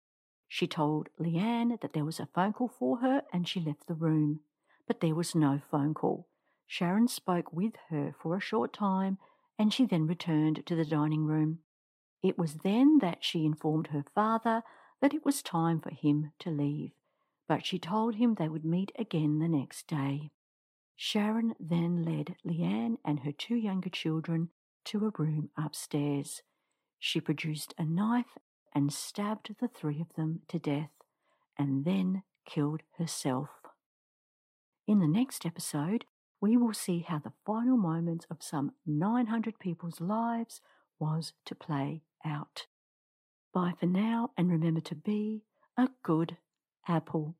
She 0.53 0.67
told 0.67 1.09
Liane 1.17 1.79
that 1.81 1.93
there 1.93 2.05
was 2.05 2.19
a 2.19 2.27
phone 2.27 2.53
call 2.53 2.67
for 2.67 2.97
her 2.97 3.23
and 3.33 3.47
she 3.47 3.59
left 3.59 3.87
the 3.87 3.95
room. 3.95 4.41
But 4.85 4.99
there 4.99 5.15
was 5.15 5.33
no 5.33 5.59
phone 5.71 5.95
call. 5.95 6.27
Sharon 6.67 7.07
spoke 7.07 7.51
with 7.51 7.73
her 7.89 8.13
for 8.21 8.37
a 8.37 8.39
short 8.39 8.71
time 8.71 9.17
and 9.57 9.73
she 9.73 9.87
then 9.87 10.05
returned 10.05 10.63
to 10.67 10.75
the 10.75 10.85
dining 10.85 11.25
room. 11.25 11.61
It 12.21 12.37
was 12.37 12.57
then 12.57 12.99
that 12.99 13.23
she 13.23 13.47
informed 13.47 13.87
her 13.87 14.05
father 14.13 14.61
that 15.01 15.15
it 15.15 15.25
was 15.25 15.41
time 15.41 15.81
for 15.81 15.89
him 15.89 16.33
to 16.41 16.51
leave, 16.51 16.91
but 17.47 17.65
she 17.65 17.79
told 17.79 18.13
him 18.13 18.35
they 18.35 18.47
would 18.47 18.63
meet 18.63 18.91
again 18.99 19.39
the 19.39 19.47
next 19.47 19.87
day. 19.87 20.29
Sharon 20.95 21.55
then 21.59 22.03
led 22.03 22.35
Liane 22.43 22.99
and 23.03 23.21
her 23.21 23.31
two 23.31 23.55
younger 23.55 23.89
children 23.89 24.51
to 24.85 25.07
a 25.07 25.11
room 25.17 25.49
upstairs. 25.57 26.43
She 26.99 27.19
produced 27.19 27.73
a 27.79 27.85
knife 27.85 28.37
and 28.73 28.91
stabbed 28.91 29.55
the 29.59 29.67
three 29.67 30.01
of 30.01 30.13
them 30.15 30.41
to 30.47 30.59
death, 30.59 30.91
and 31.57 31.85
then 31.85 32.23
killed 32.45 32.81
herself. 32.97 33.49
In 34.87 34.99
the 34.99 35.07
next 35.07 35.45
episode, 35.45 36.05
we 36.41 36.57
will 36.57 36.73
see 36.73 37.05
how 37.07 37.19
the 37.19 37.31
final 37.45 37.77
moments 37.77 38.25
of 38.29 38.37
some 38.41 38.73
900 38.85 39.59
people's 39.59 40.01
lives 40.01 40.59
was 40.99 41.33
to 41.45 41.55
play 41.55 42.01
out. 42.25 42.65
Bye 43.53 43.73
for 43.79 43.85
now, 43.85 44.31
and 44.37 44.49
remember 44.49 44.81
to 44.81 44.95
be 44.95 45.43
a 45.77 45.87
good 46.03 46.37
apple. 46.87 47.35